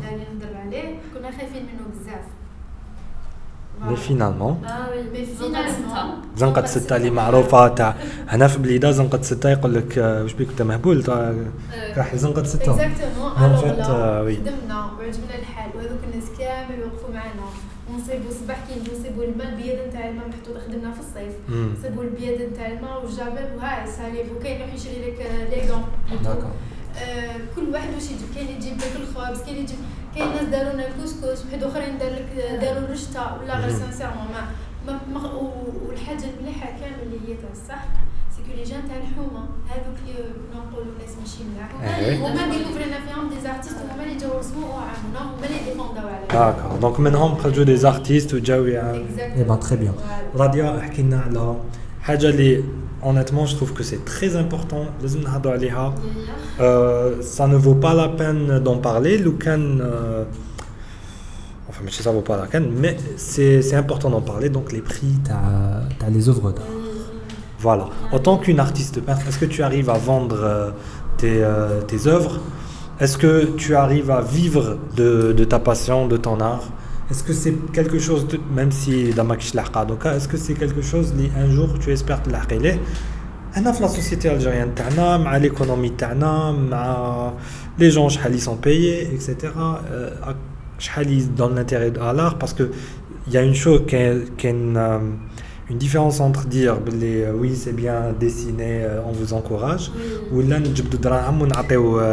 [3.88, 4.61] مي فينالمون
[4.92, 7.95] وي مي فينالمون زنقة ستة اللي معروفة تاع
[8.29, 11.05] هنا في بليدة زنقة ستة يقول لك واش بيك انت مهبول؟
[11.97, 12.73] راح زنقة ستة.
[12.73, 17.47] اكزاكتومون خدمنا وعجبنا الحال وهذوك الناس كامل يوقفوا معنا
[17.90, 21.33] ونصيبوا صباح كي نصيبوا الماء البياض نتاع الماء محطوط خدمنا في الصيف.
[21.79, 25.18] نصيبوا البياض نتاع الماء والجابل وهاي ساليف وكاين يروح يشري لك
[25.51, 25.85] لي غون
[27.57, 28.29] كل واحد واش يجيب.
[28.35, 29.79] كاين يجيب لك الخبز كاين يجيب
[30.14, 34.27] كاين ناس داروا لنا الكسكس واحد آخرين دار لك داروا الرشته ولا غير سانسيرمون
[34.87, 35.20] ما ما
[35.88, 37.85] والحاجة المليحة كامل اللي هي تاع الصح
[38.37, 41.70] سكو لي جان تاع الحومة هذوك اللي نقولوا ناس ماشي ملاح.
[42.20, 46.79] هما ديكوفرينا فيهم دي زارتيست هما اللي جاو رسموا وعاونونا هما اللي ديفونداو على داكور
[46.81, 49.94] دونك منهم خرجوا دي زارتيست وجاو اي با تري بيان
[50.35, 51.57] راديا احكي لنا على
[52.03, 52.64] حاجة اللي
[53.02, 54.86] honnêtement, je trouve que c'est très important.
[56.60, 59.18] Euh, ça ne vaut pas la peine d'en parler.
[59.18, 60.24] Lucan, euh,
[61.68, 64.48] enfin, ça vaut pas la peine, mais c'est important d'en parler.
[64.48, 66.64] Donc, les prix, tu as, les œuvres d'art.
[67.58, 67.88] Voilà.
[68.10, 70.70] En tant qu'une artiste peintre, est-ce que tu arrives à vendre euh,
[71.16, 71.44] tes,
[71.86, 72.40] tes œuvres?
[73.00, 76.64] Est-ce que tu arrives à vivre de, de ta passion, de ton art?
[77.12, 81.51] Est-ce que c'est quelque chose, même si dans ma est-ce que c'est quelque chose un
[81.51, 82.81] jour tu espères te l'arrêter
[83.55, 84.70] On la société algérienne,
[85.27, 87.35] à l'économie, à
[87.79, 89.37] les gens qui sont payés, etc.
[90.79, 92.70] Qui euh, dans l'intérêt de l'art, parce que
[93.27, 94.25] il y a une chose qui euh,
[95.68, 99.92] une, différence entre dire euh, oui c'est bien dessiné, on vous encourage,
[100.33, 100.61] ou là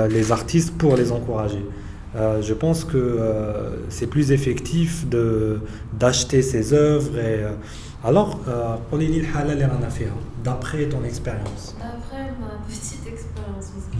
[0.09, 1.63] les artistes pour les encourager.
[2.15, 5.61] Euh, je pense que euh, c'est plus effectif de,
[5.93, 7.17] d'acheter ces œuvres.
[7.17, 7.51] Et, euh,
[8.03, 8.77] alors, euh,
[10.43, 13.97] d'après ton expérience D'après ma petite expérience, parce que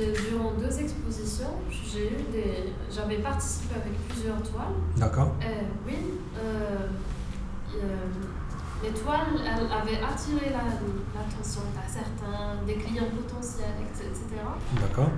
[0.00, 0.30] mhm.
[0.30, 1.54] durant deux expositions,
[2.90, 4.74] j'avais participé avec plusieurs toiles.
[4.96, 5.32] D'accord.
[5.86, 5.94] oui,
[8.82, 14.42] les toiles elles avaient attiré l'attention de certains, des clients potentiels, etc.
[14.80, 15.10] D'accord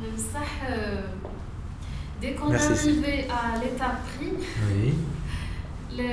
[0.00, 1.02] euh,
[2.20, 4.32] dès qu'on est arrivé à l'étape prix,
[5.90, 6.12] les,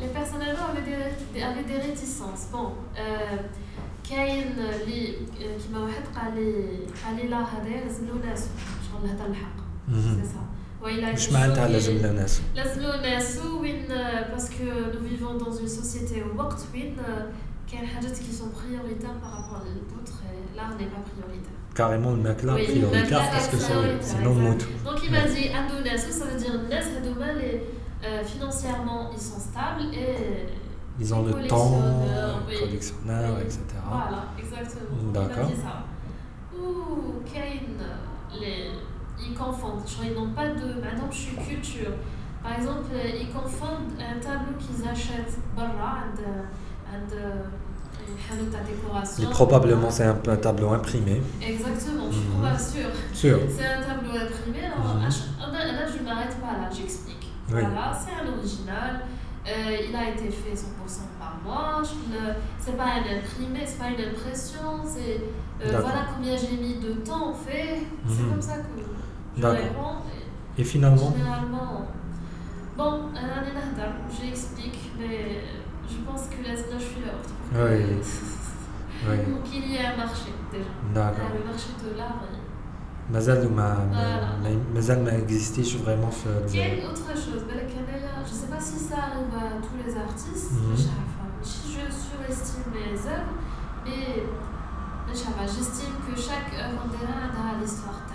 [0.00, 2.48] les personnes avaient des, avaient des réticences.
[2.52, 2.72] Bon,
[4.10, 8.48] كاين اللي كيما واحد قال لي قال لي لا هذا لازم له ناس
[8.92, 9.56] شغل هذا الحق
[9.88, 10.46] سي سا
[10.82, 13.86] واش معناتها لازم له ناس لازم له ناس وين
[14.30, 16.96] باسكو نو فيفون دون اون سوسيتي وقت وين
[17.71, 21.51] quelles qui sont prioritaires par rapport à d'autres, et l'art n'est pas prioritaire.
[21.73, 24.57] Carrément, le makla oui, prioritaire parce que c'est non mout.
[24.83, 29.93] Donc il m'a dit Adonas, ça veut dire Nes, Adouma, euh, financièrement ils sont stables
[29.93, 30.47] et.
[30.99, 33.61] Ils ont le temps, euh, les collectionneurs, etc.
[33.87, 35.11] Voilà, exactement.
[35.13, 35.49] D'accord.
[36.53, 37.77] Ouh, Kane,
[38.33, 39.81] ils confondent.
[40.03, 40.81] Ils n'ont pas de.
[40.81, 41.91] Maintenant, je suis culture.
[42.43, 47.43] Par exemple, ils confondent un tableau qu'ils achètent, Barra, and, euh, and euh,
[49.19, 51.21] et probablement c'est un, un, tableau imprimé.
[51.41, 52.89] Exactement, je suis pas sûre.
[53.13, 53.39] Sûr.
[53.49, 54.65] C'est un tableau imprimé.
[54.65, 55.53] Alors, mm -hmm.
[55.53, 57.25] là, je ne m'arrête pas là, j'explique.
[57.53, 57.61] Oui.
[57.61, 58.93] Voilà, c'est un original.
[59.47, 61.81] Euh, il a été fait 100% par moi.
[62.59, 64.67] C'est pas un imprimé, c'est pas une impression.
[64.93, 65.15] C'est
[65.65, 67.79] euh, voilà combien j'ai mis de temps en fait.
[68.07, 68.73] C'est comme ça que
[69.37, 69.97] je réponds.
[70.57, 71.73] Et, et finalement Généralement,
[72.77, 75.41] bon, euh, j'explique, mais
[75.90, 77.14] je pense que là, je suis là.
[77.54, 78.00] Oui.
[79.08, 79.16] oui.
[79.32, 80.72] Donc il y a un marché déjà.
[80.94, 81.30] D'accord.
[81.38, 82.22] Le marché de l'art.
[83.10, 83.68] مازال ما
[84.74, 87.44] مازال ما اكزيستيش فريمون في Il y a une autre chose,
[88.26, 91.44] je sais pas si ça arrive à tous les artistes, mm -hmm.
[91.50, 93.34] si je surestime mes œuvres,
[93.84, 94.06] mais
[95.54, 96.82] j'estime que chaque œuvre
[97.44, 98.06] a l'histoire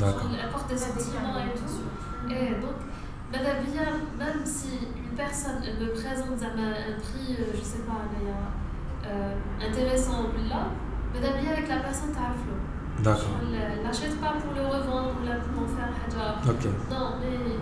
[0.00, 2.30] elle apporte des sentiments et tout.
[2.30, 2.76] Et donc,
[3.32, 4.68] même si
[5.15, 10.67] personne me présente un prix, euh, je sais pas, euh, euh, intéressant là,
[11.13, 13.39] mais d'habiller avec la personne qui D'accord.
[13.41, 16.51] Je l'achète pas pour le revendre ou pour en faire haja.
[16.51, 16.69] Okay.
[16.89, 17.55] Non, mais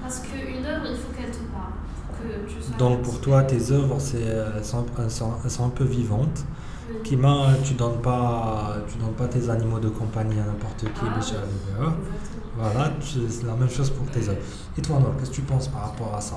[0.00, 1.72] parce qu'une œuvre, il faut qu'elle te parle.
[2.16, 6.44] Que tu Donc pour toi, tes œuvres, elles sont, un peu vivantes.
[6.88, 6.96] Oui.
[7.02, 11.80] Kima, tu donnes pas, tu donnes pas tes animaux de compagnie à n'importe qui, ah,
[11.80, 11.86] oui.
[12.56, 14.38] Voilà, c'est la même chose pour tes œuvres.
[14.78, 16.36] Et toi, Noir, qu'est-ce que tu penses par rapport à ça?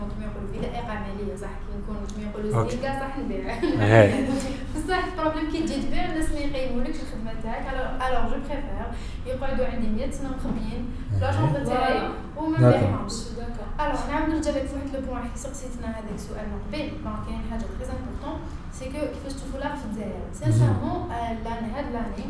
[0.61, 3.55] دقائق عمليه صح كي نكون كيما يقولوا زينكا صح نبيع
[4.75, 7.65] بصح البروبليم كي تجي تبيع الناس ما يقيمولكش الخدمه تاعك
[8.07, 8.63] الوغ جو بريفير
[9.25, 13.13] يقعدوا عندي 100 سنه مخبيين في لاجوندا تاعي وما نبيعهمش
[13.79, 16.77] الوغ نعاود نرجع لك فواحد لو بوان سقسيتنا هذاك السؤال من قبل
[17.25, 18.39] كاين حاجة تري امبورطون
[18.73, 21.09] سي كو كيفاش تشوفوا لار في الجزائر سانسيرمون
[21.43, 22.25] لأن هاد لاني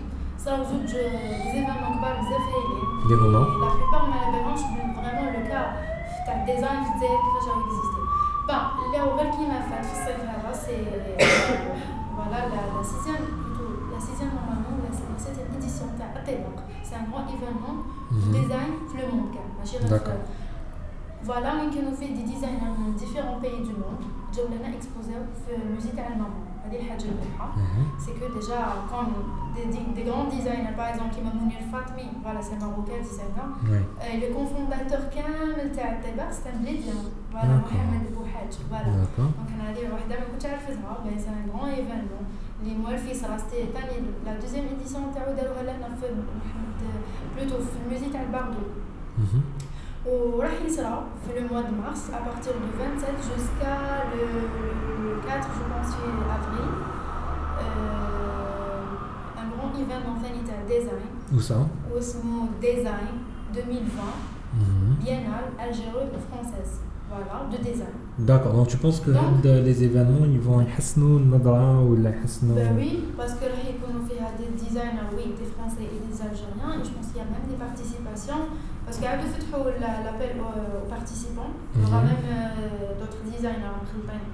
[0.45, 2.81] صراو زوج زيفينمون كبار بزاف هايلين
[3.61, 5.05] لا بلوبار ما نبانهمش فريمون
[5.35, 5.61] لو كا
[6.25, 7.90] تاع الديزاين في الجزائر كيفاش راهو
[8.47, 10.21] ben Bon, l'Aurel qui m'a fait c'est
[12.15, 16.19] voilà, la, sixième, plutôt, la sixième normalement, la septième édition ah,
[16.83, 18.31] C'est un grand événement, mhm.
[18.31, 19.31] design, le monde.
[19.89, 20.13] D'accord.
[21.23, 24.01] Voilà, on fait des designers dans différents pays du monde.
[24.33, 24.41] Je
[24.75, 26.50] exposé au musée de la
[27.97, 29.09] c'est que déjà, quand
[29.55, 31.31] des, des, grands designers, par exemple, qui m'a
[31.71, 33.79] Fatmi, voilà, c'est marocain designer, oui.
[33.79, 37.01] euh, le cofondateur Kamel c'est un Libyen,
[37.31, 38.91] voilà, Mohamed Bouhaj, voilà.
[39.17, 42.23] Donc, on a dit, oh, mais oh, ben, c'est un grand événement.
[42.63, 43.69] Les Moualfi, ça restait
[44.25, 47.57] la deuxième édition, Taoud al-Ghalan, euh, plutôt,
[47.89, 48.65] musée al-Bardou.
[50.00, 51.26] سي ان غران ايفينمون اللي موالفي صرا ستي ثاني لا دوزيام ايديسيون تاعو داروها لنا
[51.26, 52.52] في بلوتو في الموزي تاع الباردو وراح يصرى في le mois de mars à partir
[52.52, 53.76] du 27 jusqu'à
[54.12, 54.24] le
[55.26, 55.92] 4 je pense
[56.36, 56.68] avril
[57.62, 57.82] euh,
[59.40, 61.58] un grand événement ثاني تاع design où ça
[61.94, 63.14] واسمه design
[63.54, 64.26] 2020
[65.00, 66.72] biennale algérie française
[67.10, 71.80] voilà de design D'accord, donc tu penses que donc, les événements ils vont يحسنوا النظرة
[71.80, 76.00] ولا يحسنوا Ben oui, parce que راح يكونوا فيها des designers oui, des français et
[76.08, 78.42] des algériens et je pense qu'il y a même des participations
[78.85, 82.07] parce qu'à de euh, l'appel euh, aux participants, il y aura mhm.
[82.07, 84.27] même euh, d'autres designers en campagne,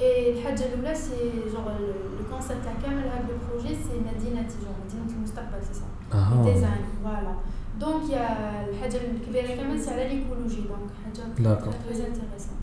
[0.00, 4.72] Et le Hadj Aloula, c'est genre le, concept à Kamel, le projet, c'est Nadine Natijon,
[4.82, 5.86] Nadine du c'est ça.
[6.10, 7.36] Ah le design, voilà.
[7.78, 12.56] Donc il y a le Hadj Kabira Kamel, c'est à l'écologie, donc Hadj très intéressant.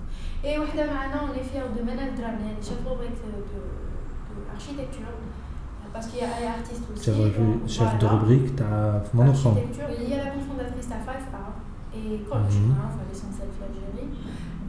[0.44, 3.60] Et Wahda Maana, on est fiers de Manan Dramien, chef rubrique de, de,
[4.36, 5.39] de.
[5.94, 7.04] Parce qu'il y a artiste aussi.
[7.04, 9.56] C'est revu euh, chef de rubrique, tu as mon enfant.
[9.58, 11.26] Il y a la cofondatrice à Five
[11.96, 12.78] et coach, mm -hmm.
[12.78, 14.10] hein, enfin, l'essentiel de l'Algérie.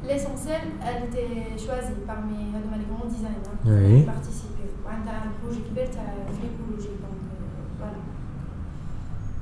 [0.09, 2.39] L'essentiel, elle était choisie parmi
[2.81, 3.57] les grands designers hein.
[3.67, 4.01] oui.
[4.01, 4.73] qui participaient.
[4.87, 5.93] On a un projet qui est
[6.43, 6.97] l'écologie.
[7.05, 8.01] Donc, euh, voilà.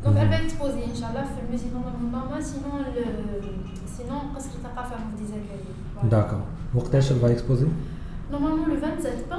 [0.02, 0.34] Donc elle mhm.
[0.34, 3.40] va exposer, Inch'Allah, fait le musée de Maman, sinon, le, euh,
[3.86, 5.68] sinon, qu'est-ce qu'il t'a pas fait des accueils.
[6.04, 6.44] D'accord.
[6.72, 7.68] Pourquoi elle va exposer?
[8.31, 9.35] نورمالمون لو 27 با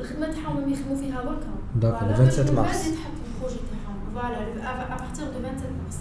[0.00, 5.24] الخدمه تاعهم راهم يخدموا فيها بركا داكور 27 مارس بعد يتحط البروجي تاعهم فوالا ابارتيغ
[5.24, 5.98] دو 27 مارس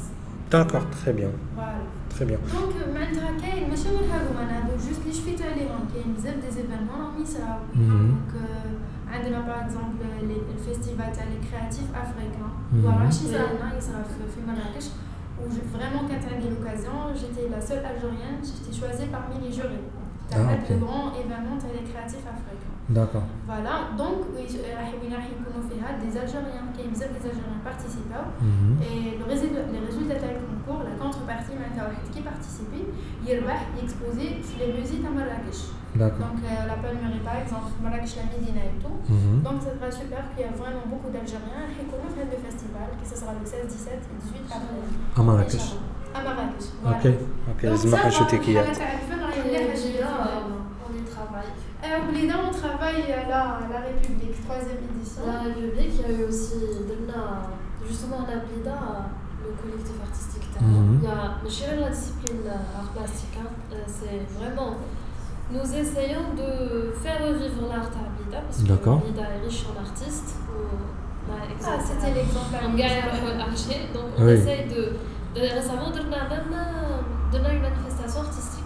[0.52, 5.02] داكور تري بيان فوالا تري بيان دونك معناتها كاين ماشي غير هادو معناها هادو جوست
[5.02, 8.32] اللي شفيت عليهم كاين بزاف دي زيفينمون راهم يصراو دونك
[9.14, 12.52] عندنا باغ اكزومبل الفيستيفال تاع لي كرياتيف افريكان
[12.84, 14.04] فوالا شي صرا يصرا
[14.34, 14.88] في مراكش
[15.42, 19.52] où vraiment quand tu as eu l'occasion, j'étais la seule algérienne, j'étais choisie parmi les
[19.58, 19.86] jurys.
[20.29, 20.75] Ça ah, okay.
[20.75, 22.75] le grand événement créatif africain.
[22.89, 23.23] D'accord.
[23.47, 24.43] Voilà, donc des
[26.19, 28.79] Algériens qui des Algériens participants mhm.
[28.83, 31.59] et le résultat, les résultats du concours, la contrepartie
[32.13, 32.87] qui participait,
[33.27, 35.75] il va exposer les musiques à Marrakech.
[35.95, 38.99] Donc euh, la Palmyre par exemple, Marrakech la Médina et tout.
[39.11, 39.43] Mhm.
[39.43, 43.07] Donc ça sera super qu'il y a vraiment beaucoup d'Algériens qui connaissent le festival, qui
[43.09, 44.87] ce sera le 16, 17 et 18 avril.
[45.17, 45.75] À Marrakech.
[46.17, 46.69] À Marrakech.
[46.83, 46.97] Voilà.
[46.97, 47.07] Ok,
[47.51, 47.97] ok, Donc ça,
[50.85, 51.53] on y travaille.
[51.85, 55.23] Alors, les on travaille à la, à la République, troisième édition.
[55.27, 56.57] La République, il y a eu aussi,
[57.87, 58.79] justement, à Blida,
[59.45, 60.49] le collectif artistique.
[60.61, 61.01] Mhm.
[61.03, 63.49] Il y a le la discipline art plastique, hein.
[63.73, 64.77] euh, c'est vraiment.
[65.51, 70.35] Nous essayons de faire revivre l'art à Blida, parce que Blida est riche en artistes.
[71.29, 72.55] Ah, c'était l'exemple.
[73.95, 74.93] Donc on essaye de
[75.36, 78.62] Récemment, on a une manifestation artistique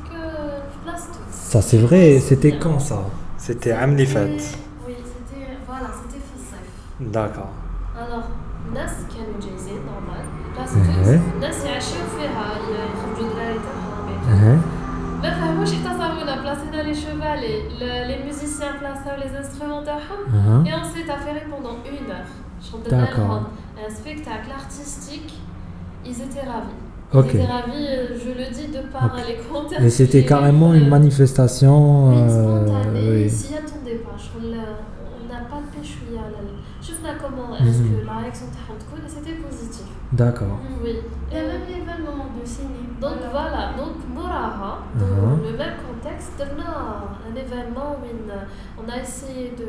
[1.30, 3.05] ça c'est vrai, c'était quand ça
[3.38, 4.26] C'était Amli Fat.
[4.26, 6.68] Oui, c'était voilà, c'était Fissef.
[6.99, 7.51] D'accord.
[7.97, 8.24] Alors,
[8.68, 10.70] الناس كانوا جايزين نورمال بلاص
[11.36, 14.61] الناس يعشيو فيها يخرجوا دراري تاعهم
[15.24, 17.61] ما فهموش حتى صابونا بلاصينا les chevalets,
[18.09, 20.68] les musiciens plaçaient les instruments uh-huh.
[20.68, 22.32] et on s'est affairé pendant une heure.
[22.89, 23.49] D'accord.
[23.86, 25.34] Un spectacle artistique,
[26.05, 26.74] Ils étaient ravis.
[27.12, 29.82] Ils étaient ravis, euh, je le dis de par les commentaires.
[29.84, 32.12] Et c'était carrément une manifestation.
[32.12, 33.22] Euh, spontanée, euh, oui.
[33.24, 34.16] ils s'y attendaient pas.
[34.36, 35.98] On n'a pas de pêche
[36.80, 37.68] Je vois comment mhm.
[37.68, 39.86] est-ce que la réaction de c'était positif.
[40.12, 40.59] D'accord.
[40.62, 40.96] Mm, oui.
[41.30, 42.68] Et même les mêmes moments de ciné.
[43.01, 45.51] Donc voilà, donc Moraha, uh-huh.
[45.51, 49.66] le même contexte, on un événement où on a essayé de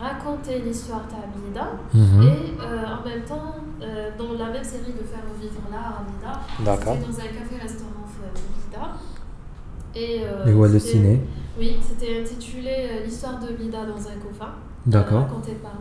[0.00, 5.04] raconter l'histoire d'Amida mm et euh, en même temps, euh, dans la même série de
[5.04, 8.04] faire vivre l'art Amida, c'était dans un café-restaurant
[8.74, 8.96] Mida.
[9.94, 11.20] Et, euh, le ciné
[11.58, 14.52] Oui, c'était intitulé euh, L'histoire de Mida dans un coffin.
[14.86, 15.22] D'accord.
[15.22, 15.72] raconté par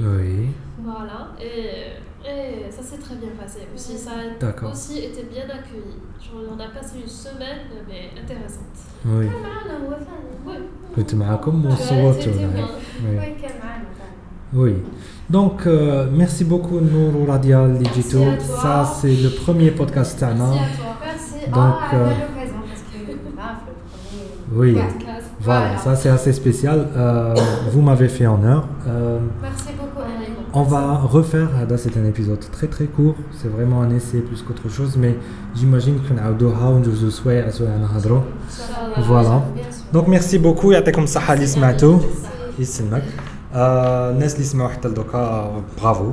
[0.00, 0.48] oui.
[0.82, 1.32] Voilà.
[1.40, 3.96] Et, et ça s'est très bien passé aussi.
[3.96, 5.96] Ça a aussi été bien accueilli.
[6.20, 8.76] Genre, on a passé une semaine, mais intéressante.
[9.04, 9.26] Oui.
[14.54, 14.74] Oui.
[15.28, 18.22] Donc, euh, merci beaucoup Nourou Radial Digito.
[18.38, 20.96] Ça, c'est le premier podcast Merci à toi.
[21.04, 21.50] Merci.
[21.50, 22.12] Donc, ah, euh,
[22.68, 23.72] parce que, bah, le
[24.52, 24.74] premier...
[24.74, 25.05] Oui.
[25.45, 26.87] Voilà, ça c'est assez spécial.
[26.95, 27.35] Euh,
[27.71, 28.61] vous m'avez fait honneur.
[28.87, 30.01] Euh, Merci beaucoup,
[30.53, 30.83] On va
[31.17, 35.13] refaire, c'est un épisode très très court, c'est vraiment un essai plus qu'autre chose, mais
[35.57, 39.41] j'imagine qu'on a deux souhaits à Voilà.
[39.93, 41.99] Donc merci beaucoup, يعطيكم ça اللي سمعتوا
[42.59, 43.03] يسلمك.
[43.55, 45.51] الناس اللي سمعوا حتى لدوكا
[45.81, 46.11] برافو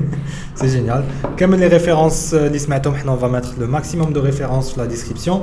[0.55, 1.03] سي جينيال
[1.37, 4.93] كامل لي ريفيرونس اللي سمعتهم حنا on va mettre le maximum de références في la
[4.93, 5.35] description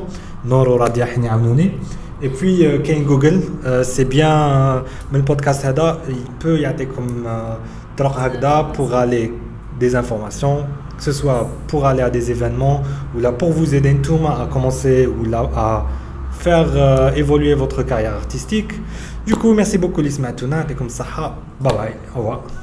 [0.45, 1.73] نورو راديا حني عاونوني
[2.22, 4.80] et puis, euh, Google, euh, c'est bien, euh,
[5.12, 5.66] mais le podcast
[6.08, 7.26] il peut y avoir comme
[8.74, 9.34] pour aller
[9.80, 10.66] des informations,
[10.98, 12.82] que ce soit pour aller à des événements
[13.16, 13.90] ou là pour vous aider
[14.42, 15.86] à commencer ou là à
[16.32, 18.74] faire évoluer votre carrière artistique.
[19.26, 20.30] Du coup, merci beaucoup Lisma
[20.70, 21.06] et comme ça,
[21.62, 22.63] bye bye, au revoir.